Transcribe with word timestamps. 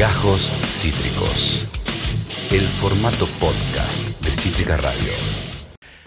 Gajos 0.00 0.50
Cítricos. 0.64 1.66
El 2.50 2.66
formato 2.66 3.26
podcast 3.38 4.02
de 4.24 4.32
Cítrica 4.32 4.78
Radio. 4.78 5.12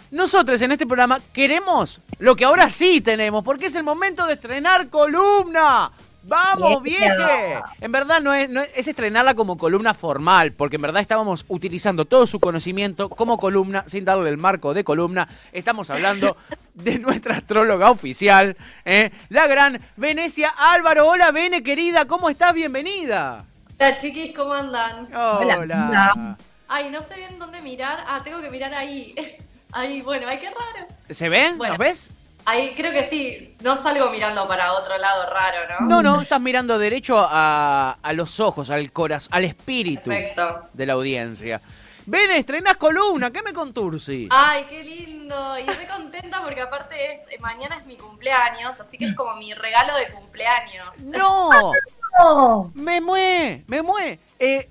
Nosotros 0.10 0.60
en 0.64 0.72
este 0.72 0.88
programa 0.88 1.20
queremos 1.32 2.02
lo 2.18 2.36
que 2.36 2.44
ahora 2.44 2.72
sí 2.72 3.02
tenemos, 3.02 3.44
porque 3.44 3.68
es 3.68 3.76
el 3.76 3.84
momento 3.84 4.26
de 4.26 4.34
estrenar 4.34 4.90
columna. 4.90 5.92
¡Vamos, 6.24 6.82
vieje! 6.82 7.62
En 7.82 7.92
verdad 7.92 8.20
no 8.20 8.34
es, 8.34 8.50
no 8.50 8.62
es, 8.62 8.72
es 8.76 8.88
estrenarla 8.88 9.36
como 9.36 9.60
columna 9.60 9.94
formal, 9.94 10.54
porque 10.54 10.78
en 10.78 10.82
verdad 10.82 11.00
estábamos 11.00 11.46
utilizando 11.48 12.06
todo 12.06 12.26
su 12.26 12.40
conocimiento 12.40 13.10
como 13.10 13.38
columna, 13.38 13.84
sin 13.86 14.06
darle 14.06 14.32
el 14.32 14.38
marco 14.38 14.74
de 14.74 14.84
columna. 14.84 15.28
Estamos 15.52 15.92
hablando 15.92 16.36
de 16.74 16.98
nuestra 16.98 17.36
astróloga 17.36 17.92
oficial, 17.92 18.58
¿eh? 18.86 19.12
la 19.30 19.46
gran 19.46 19.80
Venecia 19.98 20.50
Álvaro. 20.50 21.10
Hola, 21.10 21.32
Vene, 21.32 21.62
querida, 21.62 22.06
¿cómo 22.08 22.32
estás? 22.32 22.56
Bienvenida. 22.56 23.46
Hola 23.84 23.96
chiquis, 23.96 24.34
¿cómo 24.34 24.54
andan? 24.54 25.14
Hola. 25.14 25.58
Hola. 25.60 26.38
Ay, 26.70 26.90
no 26.90 27.02
sé 27.02 27.18
bien 27.18 27.38
dónde 27.38 27.60
mirar. 27.60 28.02
Ah, 28.08 28.22
tengo 28.24 28.40
que 28.40 28.50
mirar 28.50 28.74
ahí. 28.74 29.14
Ahí, 29.74 30.02
bueno, 30.02 30.28
ay, 30.30 30.40
qué 30.40 30.46
raro. 30.46 30.88
¿Se 31.10 31.28
ven? 31.28 31.58
Bueno. 31.58 31.74
¿Nos 31.74 31.80
ves? 31.80 32.16
Ahí, 32.46 32.76
creo 32.78 32.94
que 32.94 33.04
sí. 33.04 33.58
No 33.62 33.76
salgo 33.76 34.10
mirando 34.10 34.48
para 34.48 34.72
otro 34.72 34.98
lado 34.98 35.30
raro, 35.30 35.58
¿no? 35.68 35.88
No, 35.88 36.02
no, 36.02 36.22
estás 36.22 36.40
mirando 36.40 36.78
derecho 36.80 37.18
a, 37.18 37.98
a 38.02 38.14
los 38.14 38.40
ojos, 38.40 38.70
al 38.70 38.94
corazón, 38.94 39.34
al 39.34 39.44
espíritu 39.44 40.12
Perfecto. 40.12 40.70
de 40.72 40.86
la 40.86 40.94
audiencia. 40.94 41.60
Ven, 42.06 42.32
estrenás 42.32 42.76
columna, 42.78 43.32
¿qué 43.32 43.42
me 43.42 43.54
contursi? 43.54 44.28
Ay, 44.30 44.66
qué 44.70 44.84
lindo. 44.84 45.58
Y 45.58 45.62
estoy 45.62 45.86
contenta 45.86 46.42
porque 46.44 46.62
aparte 46.62 47.14
es 47.14 47.22
eh, 47.32 47.38
mañana 47.40 47.78
es 47.78 47.86
mi 47.86 47.98
cumpleaños, 47.98 48.80
así 48.80 48.98
que 48.98 49.06
es 49.06 49.16
como 49.16 49.36
mi 49.36 49.54
regalo 49.54 49.96
de 49.96 50.12
cumpleaños. 50.12 50.98
¡No! 51.00 51.72
¡Me 52.74 53.00
mue! 53.00 53.64
¡Me 53.68 53.82
mue! 53.82 54.20
Eh, 54.38 54.70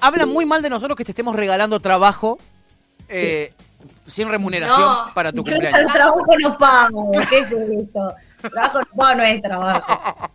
hablan 0.00 0.28
muy 0.28 0.44
mal 0.44 0.60
de 0.60 0.68
nosotros 0.70 0.96
que 0.96 1.04
te 1.04 1.12
estemos 1.12 1.34
regalando 1.34 1.80
trabajo 1.80 2.38
eh, 3.08 3.54
sin 4.06 4.28
remuneración 4.28 4.80
No. 4.80 5.14
para 5.14 5.32
tu 5.32 5.42
cumpleaños. 5.42 5.90
trabajo 5.92 6.22
no 6.38 6.58
pago. 6.58 7.10
¿Qué 7.30 7.38
es 7.38 7.50
esto? 7.52 8.14
Trabajo 8.42 8.80
no 8.80 8.86
pago 8.96 9.14
no 9.14 9.22
es 9.22 9.40
trabajo. 9.42 10.30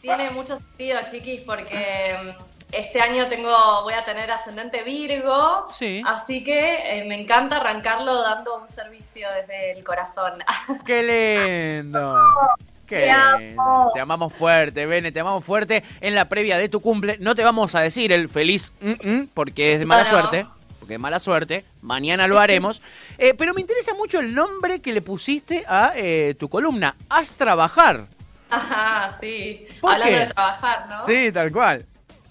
Tiene 0.00 0.30
mucho 0.30 0.56
sentido, 0.56 1.00
chiquis, 1.10 1.40
porque 1.40 2.14
mm, 2.22 2.53
este 2.76 3.00
año 3.00 3.28
tengo, 3.28 3.50
voy 3.82 3.94
a 3.94 4.04
tener 4.04 4.30
ascendente 4.30 4.82
Virgo. 4.82 5.66
Sí. 5.70 6.02
Así 6.06 6.42
que 6.42 6.98
eh, 6.98 7.04
me 7.04 7.20
encanta 7.20 7.56
arrancarlo 7.56 8.22
dando 8.22 8.56
un 8.56 8.68
servicio 8.68 9.28
desde 9.40 9.72
el 9.72 9.84
corazón. 9.84 10.34
¡Qué 10.86 11.82
lindo! 11.82 12.16
¡Qué 12.86 13.00
Te 13.00 13.10
amo. 13.10 13.90
Te 13.94 14.00
amamos 14.00 14.32
fuerte, 14.32 14.84
Bene, 14.84 15.10
te 15.10 15.20
amamos 15.20 15.44
fuerte. 15.44 15.82
En 16.02 16.14
la 16.14 16.28
previa 16.28 16.58
de 16.58 16.68
tu 16.68 16.80
cumple, 16.80 17.16
no 17.18 17.34
te 17.34 17.42
vamos 17.42 17.74
a 17.74 17.80
decir 17.80 18.12
el 18.12 18.28
feliz 18.28 18.72
mm, 18.80 18.90
mm, 19.10 19.28
porque 19.32 19.72
es 19.72 19.78
de 19.78 19.86
mala 19.86 20.04
suerte. 20.04 20.46
Porque 20.78 20.94
es 20.94 21.00
mala 21.00 21.18
suerte. 21.18 21.64
Mañana 21.80 22.26
lo 22.26 22.38
haremos. 22.38 22.80
Eh, 23.16 23.32
pero 23.32 23.54
me 23.54 23.60
interesa 23.60 23.94
mucho 23.94 24.18
el 24.18 24.34
nombre 24.34 24.82
que 24.82 24.92
le 24.92 25.00
pusiste 25.00 25.64
a 25.68 25.92
eh, 25.94 26.34
tu 26.36 26.48
columna. 26.48 26.96
Haz 27.08 27.34
trabajar. 27.34 28.08
Ajá, 28.50 29.16
sí. 29.20 29.68
¿Por 29.80 29.92
Hablando 29.92 30.18
qué? 30.18 30.26
de 30.26 30.34
trabajar, 30.34 30.88
¿no? 30.88 31.06
Sí, 31.06 31.30
tal 31.30 31.52
cual. 31.52 31.86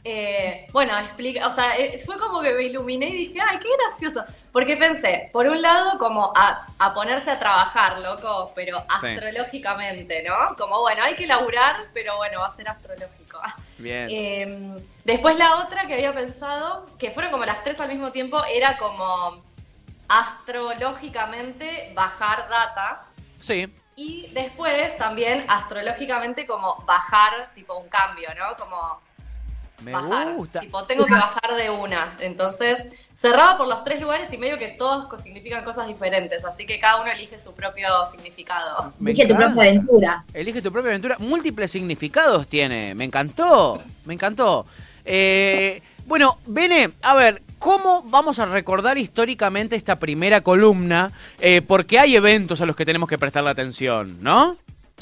Eh, 0.06 0.68
bueno, 0.74 0.98
explica, 1.00 1.48
o 1.48 1.52
sea, 1.52 1.78
eh, 1.78 2.02
fue 2.06 2.18
como 2.18 2.42
que 2.42 2.54
me 2.54 2.64
iluminé 2.64 3.08
y 3.08 3.28
dije, 3.28 3.40
ay, 3.40 3.58
qué 3.60 3.70
gracioso. 3.78 4.24
Porque 4.52 4.76
pensé, 4.76 5.30
por 5.32 5.48
un 5.48 5.62
lado, 5.62 5.98
como 5.98 6.34
a, 6.36 6.68
a 6.78 6.94
ponerse 6.94 7.32
a 7.32 7.40
trabajar, 7.40 8.00
loco, 8.00 8.52
pero 8.54 8.80
Sí. 9.00 9.08
astrológicamente, 9.08 10.22
¿no? 10.24 10.56
Como, 10.58 10.82
bueno, 10.82 11.04
hay 11.04 11.16
que 11.16 11.26
laburar, 11.26 11.78
pero 11.94 12.18
bueno, 12.18 12.40
va 12.42 12.48
a 12.48 12.52
ser 12.56 12.68
astrológico. 12.70 13.40
Bien. 13.78 14.10
Eh, 14.12 14.84
después 15.06 15.38
la 15.38 15.56
otra 15.58 15.88
que 15.88 15.94
había 15.94 16.14
pensado, 16.14 16.86
que 17.00 17.10
fueron 17.12 17.32
como 17.32 17.46
las 17.46 17.64
tres 17.64 17.80
al 17.80 17.90
mismo 17.90 18.12
tiempo, 18.12 18.44
era 18.46 18.78
como 18.78 19.42
astrológicamente 20.08 21.92
bajar 21.96 22.48
data. 22.50 23.06
Sí. 23.40 23.74
Y 23.96 24.28
después 24.34 24.96
también 24.98 25.46
astrológicamente 25.48 26.46
como 26.46 26.76
bajar, 26.86 27.54
tipo 27.54 27.76
un 27.76 27.90
cambio, 27.90 28.30
¿no? 28.38 28.56
Como 28.58 29.00
Me 29.84 29.92
bajar. 29.92 30.34
gusta. 30.36 30.60
Tipo, 30.62 30.84
tengo 30.86 31.06
que 31.06 31.14
bajar 31.14 31.56
de 31.56 31.70
una. 31.70 32.16
Entonces, 32.20 32.86
cerraba 33.16 33.58
por 33.58 33.68
los 33.68 33.84
tres 33.84 34.02
lugares 34.02 34.32
y 34.34 34.38
medio 34.38 34.58
que 34.58 34.70
todos 34.70 35.08
significan 35.22 35.64
cosas 35.64 35.88
diferentes. 35.88 36.44
Así 36.46 36.66
que 36.66 36.80
cada 36.80 37.02
uno 37.02 37.12
elige 37.12 37.38
su 37.40 37.54
propio 37.54 37.88
significado. 38.12 38.94
Me 39.00 39.12
Dije 39.12 39.28
tu 39.28 39.36
propia 39.36 39.62
aventura. 39.64 40.26
Elige 40.34 40.62
tu 40.62 40.72
propia 40.72 40.90
aventura. 40.90 41.18
Múltiples 41.20 41.72
significados 41.72 42.48
tiene. 42.48 42.96
Me 42.96 43.04
encantó. 43.06 43.82
Me 44.06 44.14
encantó. 44.14 44.66
Eh, 45.06 45.82
bueno, 46.06 46.38
Bene, 46.46 46.92
a 47.02 47.16
ver, 47.16 47.42
¿cómo 47.60 48.04
vamos 48.04 48.40
a 48.40 48.46
recordar 48.46 48.98
históricamente 48.98 49.76
esta 49.76 49.98
primera 50.00 50.42
columna? 50.42 51.12
Eh, 51.40 51.62
porque 51.62 52.00
hay 52.00 52.16
eventos 52.16 52.60
a 52.62 52.66
los 52.66 52.76
que 52.76 52.86
tenemos 52.86 53.08
que 53.08 53.18
prestarle 53.18 53.50
atención, 53.50 54.22
¿no? 54.22 54.58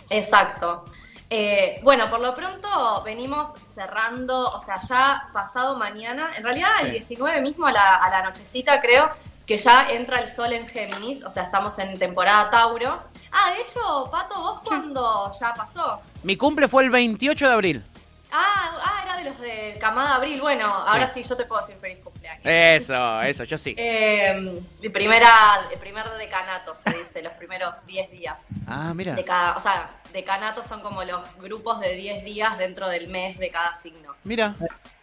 Exacto. 0.09 0.86
Eh, 1.34 1.80
bueno, 1.81 2.09
por 2.09 2.19
lo 2.19 2.36
pronto 2.36 3.02
venimos 3.06 3.53
cerrando, 3.74 4.50
o 4.50 4.59
sea, 4.59 4.75
ya 4.81 5.30
pasado 5.31 5.78
mañana, 5.78 6.31
en 6.36 6.44
realidad 6.44 6.68
Sí. 6.80 6.86
el 6.88 6.92
19 6.92 7.40
mismo 7.40 7.68
a 7.68 7.72
la, 7.72 7.96
a 7.96 8.09
la 8.09 8.22
nochecita 8.24 8.81
creo 8.81 9.09
que 9.47 9.56
ya 9.56 9.88
entra 9.91 10.20
el 10.20 10.28
sol 10.28 10.52
en 10.52 10.68
Géminis, 10.68 11.24
o 11.24 11.30
sea, 11.30 11.44
estamos 11.44 11.80
en 11.80 11.97
temporada 11.97 12.50
Tauro. 12.50 13.02
Ah, 13.31 13.52
de 13.56 13.62
hecho, 13.62 14.09
Pato, 14.12 14.36
¿vos 14.41 14.59
cuándo 14.66 15.31
ya 15.40 15.53
pasó? 15.53 16.02
Mi 16.24 16.36
cumple 16.36 16.68
fue 16.68 16.84
el 16.84 16.90
28 16.90 17.47
de 17.47 17.53
abril. 17.53 17.86
Ah, 18.31 18.80
ah, 18.84 19.02
era 19.03 19.18
de 19.18 19.24
los 19.25 19.40
de 19.40 19.78
Camada 19.80 20.16
Abril. 20.16 20.40
Bueno, 20.40 20.66
ahora 20.66 21.08
sí, 21.08 21.22
yo 21.24 21.36
te 21.36 21.46
puedo 21.46 21.62
decir 21.62 21.78
feliz 21.80 22.00
cumpleaños. 22.03 22.42
Eso, 22.46 23.22
eso, 23.22 23.44
yo 23.44 23.58
sí. 23.58 23.75
Eh, 23.78 24.62
primera, 24.94 25.30
el 25.72 25.80
primer 25.80 26.09
decanato 26.12 26.74
se 26.75 26.97
dice, 26.97 27.22
los 27.22 27.34
primeros 27.34 27.86
10 27.86 28.12
días. 28.12 28.40
Ah, 28.68 28.94
mira. 28.96 29.16
De 29.16 29.25
cada, 29.25 29.58
o 29.58 29.59
sea, 29.59 29.91
decanatos 30.14 30.66
son 30.66 30.81
como 30.81 31.03
los 31.03 31.36
grupos 31.38 31.80
de 31.81 31.94
10 31.94 32.24
días 32.24 32.58
dentro 32.58 32.88
del 32.88 33.09
mes 33.09 33.38
de 33.38 33.52
cada 33.52 33.75
signo. 33.75 34.16
Mira. 34.24 34.56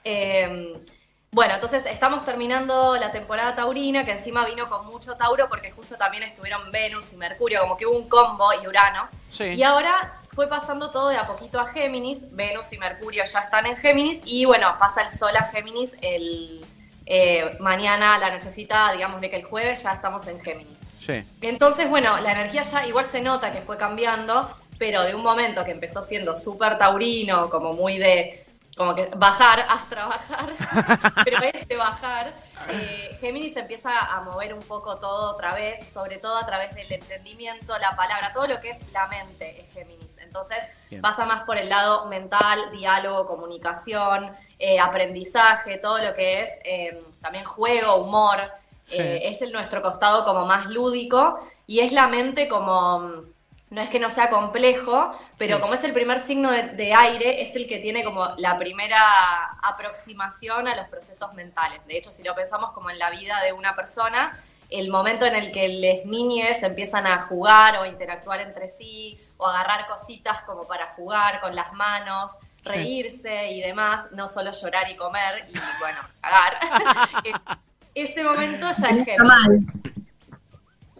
Eh, 0.04 0.80
bueno, 1.30 1.54
entonces 1.54 1.84
estamos 1.84 2.24
terminando 2.24 2.96
la 2.96 3.12
temporada 3.12 3.54
taurina, 3.54 4.04
que 4.04 4.12
encima 4.12 4.46
vino 4.46 4.66
con 4.68 4.86
mucho 4.86 5.14
Tauro, 5.16 5.46
porque 5.48 5.70
justo 5.72 5.96
también 5.96 6.22
estuvieron 6.22 6.70
Venus 6.70 7.12
y 7.12 7.16
Mercurio, 7.16 7.60
como 7.60 7.76
que 7.76 7.86
hubo 7.86 7.98
un 7.98 8.08
combo 8.08 8.48
y 8.62 8.66
Urano. 8.66 9.08
Sí. 9.28 9.44
Y 9.44 9.62
ahora 9.62 10.14
fue 10.38 10.46
pasando 10.46 10.92
todo 10.92 11.08
de 11.08 11.16
a 11.16 11.26
poquito 11.26 11.58
a 11.58 11.66
Géminis, 11.66 12.20
Venus 12.30 12.72
y 12.72 12.78
Mercurio 12.78 13.24
ya 13.24 13.40
están 13.40 13.66
en 13.66 13.76
Géminis, 13.76 14.20
y 14.24 14.44
bueno, 14.44 14.72
pasa 14.78 15.02
el 15.02 15.10
Sol 15.10 15.36
a 15.36 15.42
Géminis 15.46 15.96
el 16.00 16.64
eh, 17.06 17.56
mañana, 17.58 18.18
la 18.18 18.30
nochecita, 18.30 18.92
digamos 18.92 19.20
que 19.20 19.34
el 19.34 19.42
jueves 19.42 19.82
ya 19.82 19.94
estamos 19.94 20.28
en 20.28 20.40
Géminis. 20.40 20.78
Sí. 21.00 21.24
Entonces, 21.40 21.90
bueno, 21.90 22.20
la 22.20 22.30
energía 22.30 22.62
ya 22.62 22.86
igual 22.86 23.04
se 23.06 23.20
nota 23.20 23.50
que 23.50 23.62
fue 23.62 23.76
cambiando, 23.76 24.48
pero 24.78 25.02
de 25.02 25.16
un 25.16 25.24
momento 25.24 25.64
que 25.64 25.72
empezó 25.72 26.02
siendo 26.02 26.36
súper 26.36 26.78
taurino, 26.78 27.50
como 27.50 27.72
muy 27.72 27.98
de, 27.98 28.46
como 28.76 28.94
que 28.94 29.10
bajar, 29.16 29.66
haz 29.68 29.88
trabajar, 29.88 30.52
pero 31.24 31.38
ese 31.42 31.74
bajar, 31.74 32.32
eh, 32.68 33.18
Géminis 33.20 33.56
empieza 33.56 33.90
a 33.98 34.20
mover 34.20 34.54
un 34.54 34.62
poco 34.62 35.00
todo 35.00 35.34
otra 35.34 35.52
vez, 35.54 35.90
sobre 35.92 36.18
todo 36.18 36.36
a 36.36 36.46
través 36.46 36.72
del 36.76 36.92
entendimiento, 36.92 37.76
la 37.78 37.96
palabra, 37.96 38.32
todo 38.32 38.46
lo 38.46 38.60
que 38.60 38.70
es 38.70 38.78
la 38.92 39.08
mente 39.08 39.62
es 39.62 39.74
Géminis. 39.74 40.07
Entonces 40.28 40.58
Bien. 40.90 41.02
pasa 41.02 41.24
más 41.26 41.42
por 41.42 41.56
el 41.58 41.68
lado 41.68 42.06
mental, 42.06 42.70
diálogo, 42.72 43.26
comunicación, 43.26 44.30
eh, 44.58 44.78
aprendizaje, 44.78 45.78
todo 45.78 45.98
lo 45.98 46.14
que 46.14 46.42
es 46.42 46.50
eh, 46.64 47.02
también 47.20 47.44
juego, 47.44 47.96
humor. 47.96 48.38
Sí. 48.86 48.98
Eh, 49.00 49.28
es 49.28 49.42
el 49.42 49.52
nuestro 49.52 49.82
costado 49.82 50.24
como 50.24 50.46
más 50.46 50.66
lúdico 50.66 51.40
y 51.66 51.80
es 51.80 51.92
la 51.92 52.06
mente 52.08 52.46
como, 52.48 53.00
mm, 53.00 53.22
no 53.70 53.80
es 53.82 53.88
que 53.90 53.98
no 53.98 54.08
sea 54.10 54.30
complejo, 54.30 55.12
pero 55.36 55.56
Sí. 55.56 55.62
como 55.62 55.74
es 55.74 55.84
el 55.84 55.92
primer 55.92 56.20
signo 56.20 56.50
de, 56.50 56.62
de 56.68 56.94
aire, 56.94 57.42
es 57.42 57.54
el 57.56 57.66
que 57.68 57.78
tiene 57.78 58.02
como 58.04 58.26
la 58.38 58.58
primera 58.58 58.98
aproximación 59.62 60.68
a 60.68 60.76
los 60.76 60.88
procesos 60.88 61.32
mentales. 61.34 61.80
De 61.86 61.96
hecho, 61.98 62.10
si 62.10 62.22
lo 62.22 62.34
pensamos 62.34 62.70
como 62.72 62.90
en 62.90 62.98
la 62.98 63.10
vida 63.10 63.40
de 63.42 63.52
una 63.52 63.74
persona, 63.74 64.38
el 64.70 64.90
momento 64.90 65.24
en 65.24 65.34
el 65.34 65.50
que 65.52 65.68
las 65.68 66.04
niñes 66.06 66.62
empiezan 66.62 67.06
a 67.06 67.22
jugar 67.22 67.78
o 67.78 67.86
interactuar 67.86 68.40
entre 68.40 68.68
sí, 68.68 69.18
o 69.38 69.46
agarrar 69.46 69.86
cositas 69.86 70.42
como 70.42 70.66
para 70.66 70.88
jugar 70.94 71.40
con 71.40 71.54
las 71.54 71.72
manos, 71.72 72.32
reírse 72.64 73.52
y 73.52 73.60
demás, 73.60 74.08
no 74.12 74.28
solo 74.28 74.52
llorar 74.52 74.90
y 74.90 74.96
comer 74.96 75.48
y 75.48 75.58
bueno, 75.80 76.00
cagar. 76.20 76.58
Ese 77.94 78.22
momento 78.22 78.70
ya 78.70 78.88
es 78.88 79.18
mal. 79.18 79.60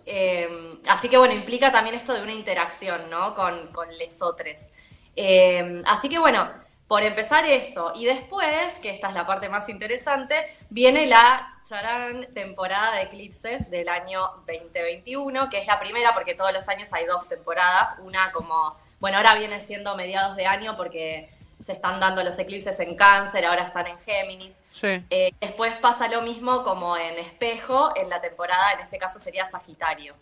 Eh, 0.07 0.81
así 0.89 1.09
que 1.09 1.19
bueno, 1.19 1.35
implica 1.35 1.71
también 1.71 1.95
esto 1.95 2.15
de 2.15 2.23
una 2.23 2.33
interacción, 2.33 3.11
¿no? 3.11 3.35
Con, 3.35 3.73
con 3.73 3.89
lesotres. 3.99 4.73
Eh, 5.15 5.83
así 5.85 6.09
que 6.09 6.19
bueno, 6.19 6.51
por 6.89 7.03
empezar 7.03 7.45
eso, 7.45 7.93
y 7.95 8.07
después, 8.07 8.79
que 8.81 8.89
esta 8.89 9.09
es 9.09 9.15
la 9.15 9.27
parte 9.27 9.51
más 9.51 9.69
interesante, 9.69 10.35
viene 10.71 11.07
la 11.07 11.61
charán 11.63 12.27
temporada 12.33 12.97
de 12.97 13.03
eclipses 13.03 13.71
del 13.71 13.91
año 13.91 14.23
2021, 14.47 15.51
que 15.51 15.59
es 15.59 15.67
la 15.67 15.79
primera 15.79 16.15
porque 16.15 16.35
todos 16.35 16.51
los 16.51 16.67
años 16.71 16.91
hay 16.95 17.05
dos 17.05 17.29
temporadas, 17.29 17.97
una 18.03 18.33
como, 18.33 18.75
bueno, 19.01 19.19
ahora 19.19 19.35
viene 19.35 19.61
siendo 19.61 19.95
mediados 19.97 20.35
de 20.37 20.47
año 20.47 20.79
porque 20.79 21.29
se 21.61 21.73
están 21.73 22.01
dando 22.01 22.25
los 22.25 22.39
eclipses 22.39 22.81
en 22.81 22.97
cáncer, 22.97 23.45
ahora 23.45 23.65
están 23.65 23.87
en 23.87 23.99
Géminis. 23.99 24.57
Sí. 24.71 25.05
Eh, 25.11 25.35
después 25.43 25.75
pasa 25.83 26.09
lo 26.09 26.23
mismo 26.23 26.65
como 26.65 26.97
en 26.97 27.19
espejo, 27.19 27.91
en 27.97 28.09
la 28.09 28.23
temporada, 28.23 28.73
en 28.73 28.81
este 28.81 28.97
caso 28.97 29.21
sería 29.21 29.45
Sagitario. 29.45 30.15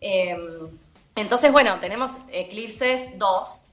Eh, 0.00 0.36
entonces, 1.16 1.50
bueno, 1.50 1.80
tenemos 1.80 2.12
eclipses 2.30 3.18
2. 3.18 3.66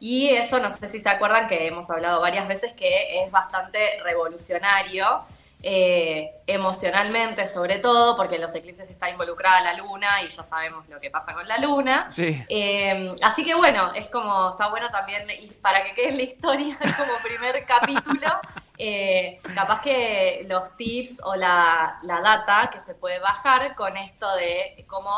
Y 0.00 0.28
eso, 0.28 0.58
no 0.58 0.70
sé 0.70 0.88
si 0.88 1.00
se 1.00 1.08
acuerdan 1.08 1.48
que 1.48 1.66
hemos 1.66 1.88
hablado 1.90 2.20
varias 2.20 2.46
veces 2.48 2.72
que 2.74 3.22
es 3.22 3.30
bastante 3.30 4.00
revolucionario 4.02 5.24
eh, 5.62 6.32
emocionalmente 6.46 7.48
sobre 7.48 7.78
todo, 7.78 8.16
porque 8.16 8.36
en 8.36 8.42
los 8.42 8.54
eclipses 8.54 8.88
está 8.88 9.10
involucrada 9.10 9.62
la 9.62 9.74
luna 9.74 10.22
y 10.22 10.28
ya 10.28 10.44
sabemos 10.44 10.86
lo 10.88 11.00
que 11.00 11.10
pasa 11.10 11.32
con 11.32 11.48
la 11.48 11.58
luna. 11.58 12.10
Sí. 12.14 12.40
Eh, 12.48 13.12
así 13.22 13.42
que 13.42 13.54
bueno, 13.54 13.92
es 13.94 14.08
como, 14.08 14.50
está 14.50 14.68
bueno 14.68 14.90
también, 14.90 15.28
y 15.30 15.48
para 15.48 15.82
que 15.82 15.94
quede 15.94 16.10
en 16.10 16.18
la 16.18 16.22
historia 16.22 16.76
como 16.96 17.18
primer 17.24 17.64
capítulo, 17.64 18.28
eh, 18.78 19.40
capaz 19.56 19.80
que 19.80 20.46
los 20.46 20.76
tips 20.76 21.20
o 21.24 21.34
la, 21.34 21.98
la, 22.02 22.20
data 22.20 22.70
que 22.70 22.78
se 22.78 22.94
puede 22.94 23.18
bajar 23.18 23.74
con 23.74 23.96
esto 23.96 24.36
de 24.36 24.84
cómo 24.86 25.10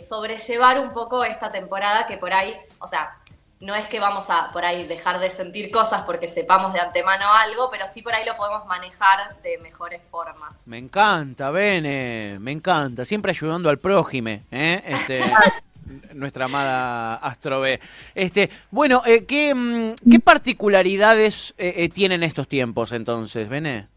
sobrellevar 0.00 0.80
un 0.80 0.94
poco 0.94 1.24
esta 1.24 1.52
temporada 1.52 2.06
que 2.06 2.16
por 2.16 2.32
ahí, 2.32 2.56
o 2.78 2.86
sea, 2.86 3.18
no 3.60 3.74
es 3.74 3.88
que 3.88 3.98
vamos 3.98 4.30
a 4.30 4.52
por 4.52 4.64
ahí 4.64 4.86
dejar 4.86 5.18
de 5.18 5.30
sentir 5.30 5.70
cosas 5.70 6.02
porque 6.02 6.28
sepamos 6.28 6.72
de 6.72 6.80
antemano 6.80 7.24
algo, 7.32 7.68
pero 7.70 7.86
sí 7.88 8.02
por 8.02 8.14
ahí 8.14 8.24
lo 8.24 8.36
podemos 8.36 8.66
manejar 8.66 9.40
de 9.42 9.58
mejores 9.58 10.00
formas. 10.10 10.66
Me 10.66 10.78
encanta, 10.78 11.50
Bene, 11.50 12.38
me 12.40 12.52
encanta. 12.52 13.04
Siempre 13.04 13.30
ayudando 13.30 13.68
al 13.68 13.78
prójime, 13.78 14.44
¿eh? 14.50 14.82
Este, 14.86 15.22
nuestra 16.14 16.46
amada 16.46 17.16
Astro 17.16 17.60
B. 17.60 17.80
Este, 18.14 18.50
bueno, 18.70 19.02
eh, 19.06 19.24
¿qué, 19.24 19.54
mm, 19.54 19.94
¿qué, 20.10 20.20
particularidades 20.20 21.54
eh, 21.58 21.74
eh, 21.76 21.88
tienen 21.88 22.22
estos 22.22 22.48
tiempos 22.48 22.92
entonces, 22.92 23.48
Bene? 23.48 23.88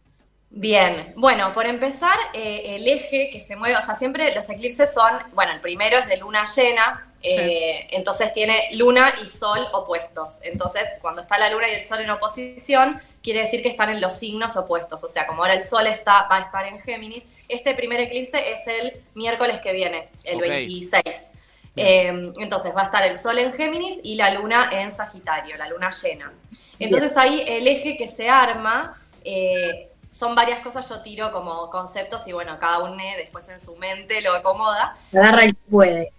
Bien, 0.50 1.14
bueno, 1.16 1.54
por 1.54 1.66
empezar, 1.66 2.18
el 2.34 2.86
eje 2.86 3.30
que 3.32 3.40
se 3.40 3.56
mueve, 3.56 3.78
o 3.78 3.82
sea, 3.82 3.96
siempre 3.96 4.36
los 4.36 4.50
eclipses 4.50 4.94
son, 4.94 5.14
bueno, 5.34 5.54
el 5.54 5.62
primero 5.62 5.98
es 5.98 6.08
de 6.08 6.18
luna 6.18 6.44
llena, 6.44 7.08
eh, 7.24 7.88
entonces 7.92 8.34
tiene 8.34 8.70
luna 8.74 9.14
y 9.24 9.30
sol 9.30 9.60
opuestos. 9.74 10.38
Entonces, 10.42 10.90
cuando 11.02 11.22
está 11.22 11.38
la 11.38 11.50
luna 11.50 11.70
y 11.70 11.76
el 11.76 11.84
sol 11.84 12.00
en 12.00 12.10
oposición, 12.10 13.02
quiere 13.22 13.42
decir 13.42 13.62
que 13.62 13.70
están 13.70 13.90
en 13.90 14.02
los 14.02 14.16
signos 14.16 14.58
opuestos. 14.58 15.04
O 15.04 15.08
sea, 15.08 15.28
como 15.28 15.42
ahora 15.44 15.54
el 15.54 15.62
sol 15.62 15.88
está, 15.88 16.28
va 16.30 16.38
a 16.38 16.42
estar 16.42 16.66
en 16.66 16.80
Géminis, 16.82 17.26
este 17.48 17.76
primer 17.76 18.00
eclipse 18.00 18.52
es 18.52 18.66
el 18.68 19.02
miércoles 19.14 19.60
que 19.62 19.74
viene, 19.74 20.10
el 20.24 20.40
26. 20.40 21.32
Eh, 21.76 22.32
entonces 22.40 22.76
va 22.76 22.82
a 22.82 22.86
estar 22.86 23.04
el 23.04 23.18
sol 23.18 23.38
en 23.38 23.54
Géminis 23.54 24.00
y 24.04 24.16
la 24.16 24.34
luna 24.34 24.70
en 24.72 24.92
Sagitario, 24.92 25.58
la 25.58 25.68
luna 25.68 25.90
llena. 25.92 26.32
Entonces 26.80 27.16
ahí 27.18 27.44
el 27.48 27.68
eje 27.68 27.96
que 27.96 28.08
se 28.08 28.30
arma 28.30 29.00
eh, 29.24 29.90
son 30.10 30.36
varias 30.36 30.62
cosas, 30.62 30.88
yo 30.90 31.02
tiro 31.02 31.32
como 31.32 31.70
conceptos 31.70 32.28
y 32.28 32.34
bueno, 32.34 32.58
cada 32.60 32.80
uno 32.80 32.96
después 33.18 33.48
en 33.50 33.60
su 33.60 33.76
mente 33.78 34.22
lo 34.22 34.34
acomoda. 34.34 34.98
Agarra 35.14 35.44
el 35.44 35.56
puede. 35.56 36.12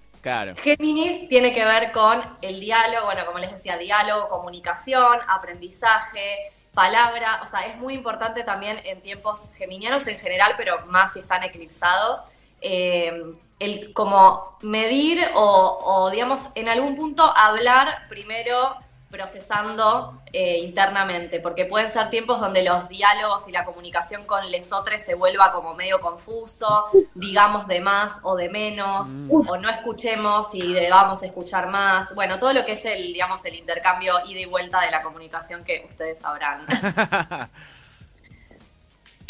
Géminis 0.56 1.28
tiene 1.28 1.52
que 1.52 1.64
ver 1.64 1.92
con 1.92 2.22
el 2.40 2.60
diálogo, 2.60 3.06
bueno, 3.06 3.26
como 3.26 3.38
les 3.38 3.50
decía, 3.50 3.76
diálogo, 3.76 4.28
comunicación, 4.28 5.18
aprendizaje, 5.28 6.52
palabra, 6.72 7.40
o 7.42 7.46
sea, 7.46 7.66
es 7.66 7.76
muy 7.76 7.94
importante 7.94 8.44
también 8.44 8.80
en 8.84 9.02
tiempos 9.02 9.48
geminianos 9.56 10.06
en 10.06 10.18
general, 10.18 10.54
pero 10.56 10.86
más 10.86 11.12
si 11.12 11.18
están 11.18 11.42
eclipsados, 11.42 12.20
eh, 12.60 13.12
el 13.58 13.92
como 13.92 14.56
medir 14.62 15.20
o, 15.34 15.78
o, 15.84 16.10
digamos, 16.10 16.48
en 16.54 16.68
algún 16.68 16.96
punto 16.96 17.24
hablar 17.36 18.06
primero 18.08 18.76
procesando 19.12 20.22
eh, 20.32 20.58
internamente, 20.60 21.38
porque 21.38 21.66
pueden 21.66 21.90
ser 21.90 22.08
tiempos 22.08 22.40
donde 22.40 22.64
los 22.64 22.88
diálogos 22.88 23.46
y 23.46 23.52
la 23.52 23.66
comunicación 23.66 24.24
con 24.24 24.50
lesotres 24.50 25.04
se 25.04 25.14
vuelva 25.14 25.52
como 25.52 25.74
medio 25.74 26.00
confuso, 26.00 26.86
digamos 27.14 27.68
de 27.68 27.80
más 27.80 28.20
o 28.22 28.34
de 28.36 28.48
menos, 28.48 29.10
mm. 29.10 29.30
o 29.30 29.56
no 29.58 29.68
escuchemos 29.68 30.54
y 30.54 30.72
debamos 30.72 31.22
escuchar 31.22 31.68
más. 31.68 32.14
Bueno, 32.14 32.38
todo 32.38 32.54
lo 32.54 32.64
que 32.64 32.72
es 32.72 32.84
el, 32.86 33.12
digamos, 33.12 33.44
el 33.44 33.54
intercambio 33.54 34.14
ida 34.26 34.40
y 34.40 34.46
vuelta 34.46 34.80
de 34.80 34.90
la 34.90 35.02
comunicación 35.02 35.62
que 35.62 35.84
ustedes 35.86 36.18
sabrán. 36.18 36.66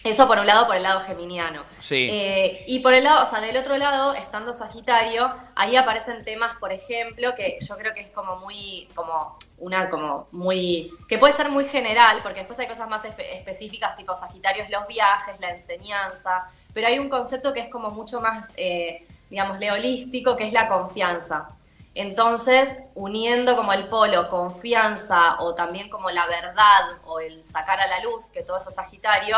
Eso 0.04 0.26
por 0.26 0.38
un 0.38 0.46
lado, 0.46 0.66
por 0.66 0.76
el 0.76 0.82
lado 0.82 1.00
geminiano. 1.00 1.64
Sí. 1.78 2.08
Eh, 2.10 2.64
y 2.66 2.80
por 2.80 2.92
el 2.92 3.04
lado, 3.04 3.22
o 3.22 3.26
sea, 3.26 3.40
del 3.40 3.56
otro 3.56 3.76
lado, 3.76 4.14
estando 4.14 4.52
Sagitario, 4.52 5.32
ahí 5.54 5.76
aparecen 5.76 6.24
temas, 6.24 6.56
por 6.58 6.72
ejemplo, 6.72 7.34
que 7.36 7.58
yo 7.60 7.76
creo 7.76 7.94
que 7.94 8.00
es 8.00 8.10
como 8.10 8.36
muy, 8.36 8.88
como 8.94 9.36
una, 9.58 9.90
como 9.90 10.26
muy, 10.32 10.90
que 11.08 11.18
puede 11.18 11.32
ser 11.32 11.50
muy 11.50 11.66
general, 11.66 12.18
porque 12.22 12.40
después 12.40 12.58
hay 12.58 12.66
cosas 12.66 12.88
más 12.88 13.04
específicas, 13.04 13.96
tipo 13.96 14.14
Sagitario 14.14 14.64
es 14.64 14.70
los 14.70 14.86
viajes, 14.88 15.38
la 15.38 15.50
enseñanza, 15.50 16.48
pero 16.74 16.88
hay 16.88 16.98
un 16.98 17.08
concepto 17.08 17.52
que 17.52 17.60
es 17.60 17.68
como 17.68 17.92
mucho 17.92 18.20
más, 18.20 18.50
eh, 18.56 19.06
digamos, 19.30 19.60
leolístico, 19.60 20.36
que 20.36 20.44
es 20.44 20.52
la 20.52 20.66
confianza. 20.66 21.48
Entonces, 21.94 22.74
uniendo 22.94 23.54
como 23.54 23.72
el 23.74 23.86
polo 23.88 24.28
confianza 24.30 25.36
o 25.40 25.54
también 25.54 25.90
como 25.90 26.10
la 26.10 26.26
verdad 26.26 26.98
o 27.04 27.20
el 27.20 27.44
sacar 27.44 27.78
a 27.80 27.86
la 27.86 28.02
luz, 28.02 28.30
que 28.30 28.42
todo 28.42 28.56
eso 28.56 28.70
es 28.70 28.74
Sagitario, 28.74 29.36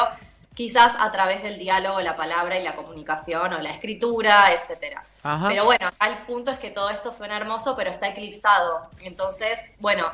quizás 0.54 0.94
a 0.98 1.10
través 1.10 1.42
del 1.42 1.58
diálogo, 1.58 2.00
la 2.00 2.16
palabra 2.16 2.58
y 2.58 2.62
la 2.62 2.76
comunicación 2.76 3.52
o 3.52 3.60
la 3.60 3.70
escritura, 3.70 4.52
etcétera. 4.52 5.04
Pero 5.48 5.64
bueno, 5.64 5.86
acá 5.86 6.08
el 6.08 6.26
punto 6.26 6.50
es 6.50 6.58
que 6.58 6.70
todo 6.70 6.90
esto 6.90 7.10
suena 7.10 7.36
hermoso, 7.36 7.74
pero 7.76 7.90
está 7.90 8.08
eclipsado. 8.08 8.88
Entonces, 9.00 9.58
bueno, 9.80 10.10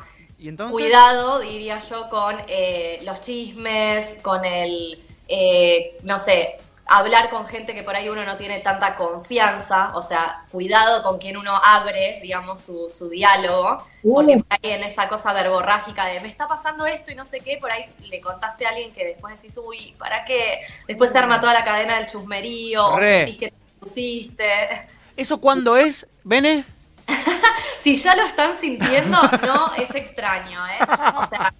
cuidado, 0.71 1.39
diría 1.39 1.79
yo, 1.79 2.09
con 2.09 2.37
eh, 2.47 2.99
los 3.03 3.19
chismes, 3.19 4.15
con 4.21 4.45
el, 4.45 5.03
eh, 5.27 5.97
no 6.03 6.17
sé, 6.17 6.59
hablar 6.85 7.29
con 7.29 7.47
gente 7.47 7.73
que 7.73 7.83
por 7.83 7.95
ahí 7.95 8.09
uno 8.09 8.25
no 8.25 8.35
tiene 8.35 8.59
tanta 8.59 8.95
confianza, 8.95 9.91
o 9.95 10.01
sea, 10.01 10.43
cuidado 10.51 11.03
con 11.03 11.19
quien 11.19 11.37
uno 11.37 11.55
abre, 11.55 12.19
digamos, 12.21 12.61
su, 12.61 12.89
su 12.89 13.09
diálogo, 13.09 13.85
porque 14.03 14.37
por 14.37 14.47
ahí 14.49 14.71
en 14.71 14.83
esa 14.83 15.07
cosa 15.07 15.33
verborrágica 15.33 16.05
de 16.05 16.19
me 16.19 16.27
está 16.27 16.47
pasando 16.47 16.85
esto 16.85 17.11
y 17.11 17.15
no 17.15 17.25
sé 17.25 17.39
qué, 17.39 17.57
por 17.57 17.71
ahí 17.71 17.85
le 18.09 18.19
contaste 18.19 18.65
a 18.65 18.69
alguien 18.69 18.91
que 18.91 19.05
después 19.05 19.41
decís, 19.41 19.57
uy, 19.63 19.95
¿para 19.97 20.25
qué? 20.25 20.61
Después 20.87 21.11
se 21.11 21.17
arma 21.17 21.39
toda 21.39 21.53
la 21.53 21.63
cadena 21.63 21.97
del 21.97 22.07
chusmerío, 22.07 22.85
o 22.85 22.99
sentís 22.99 23.37
que 23.37 23.47
te 23.47 23.57
pusiste. 23.79 24.87
¿Eso 25.15 25.39
cuándo 25.39 25.77
es, 25.77 26.07
Bene? 26.23 26.65
si 27.79 27.95
ya 27.95 28.15
lo 28.15 28.23
están 28.23 28.55
sintiendo, 28.55 29.17
no 29.45 29.73
es 29.75 29.93
extraño, 29.95 30.59
¿eh? 30.67 30.79
O 31.15 31.23
sea, 31.25 31.53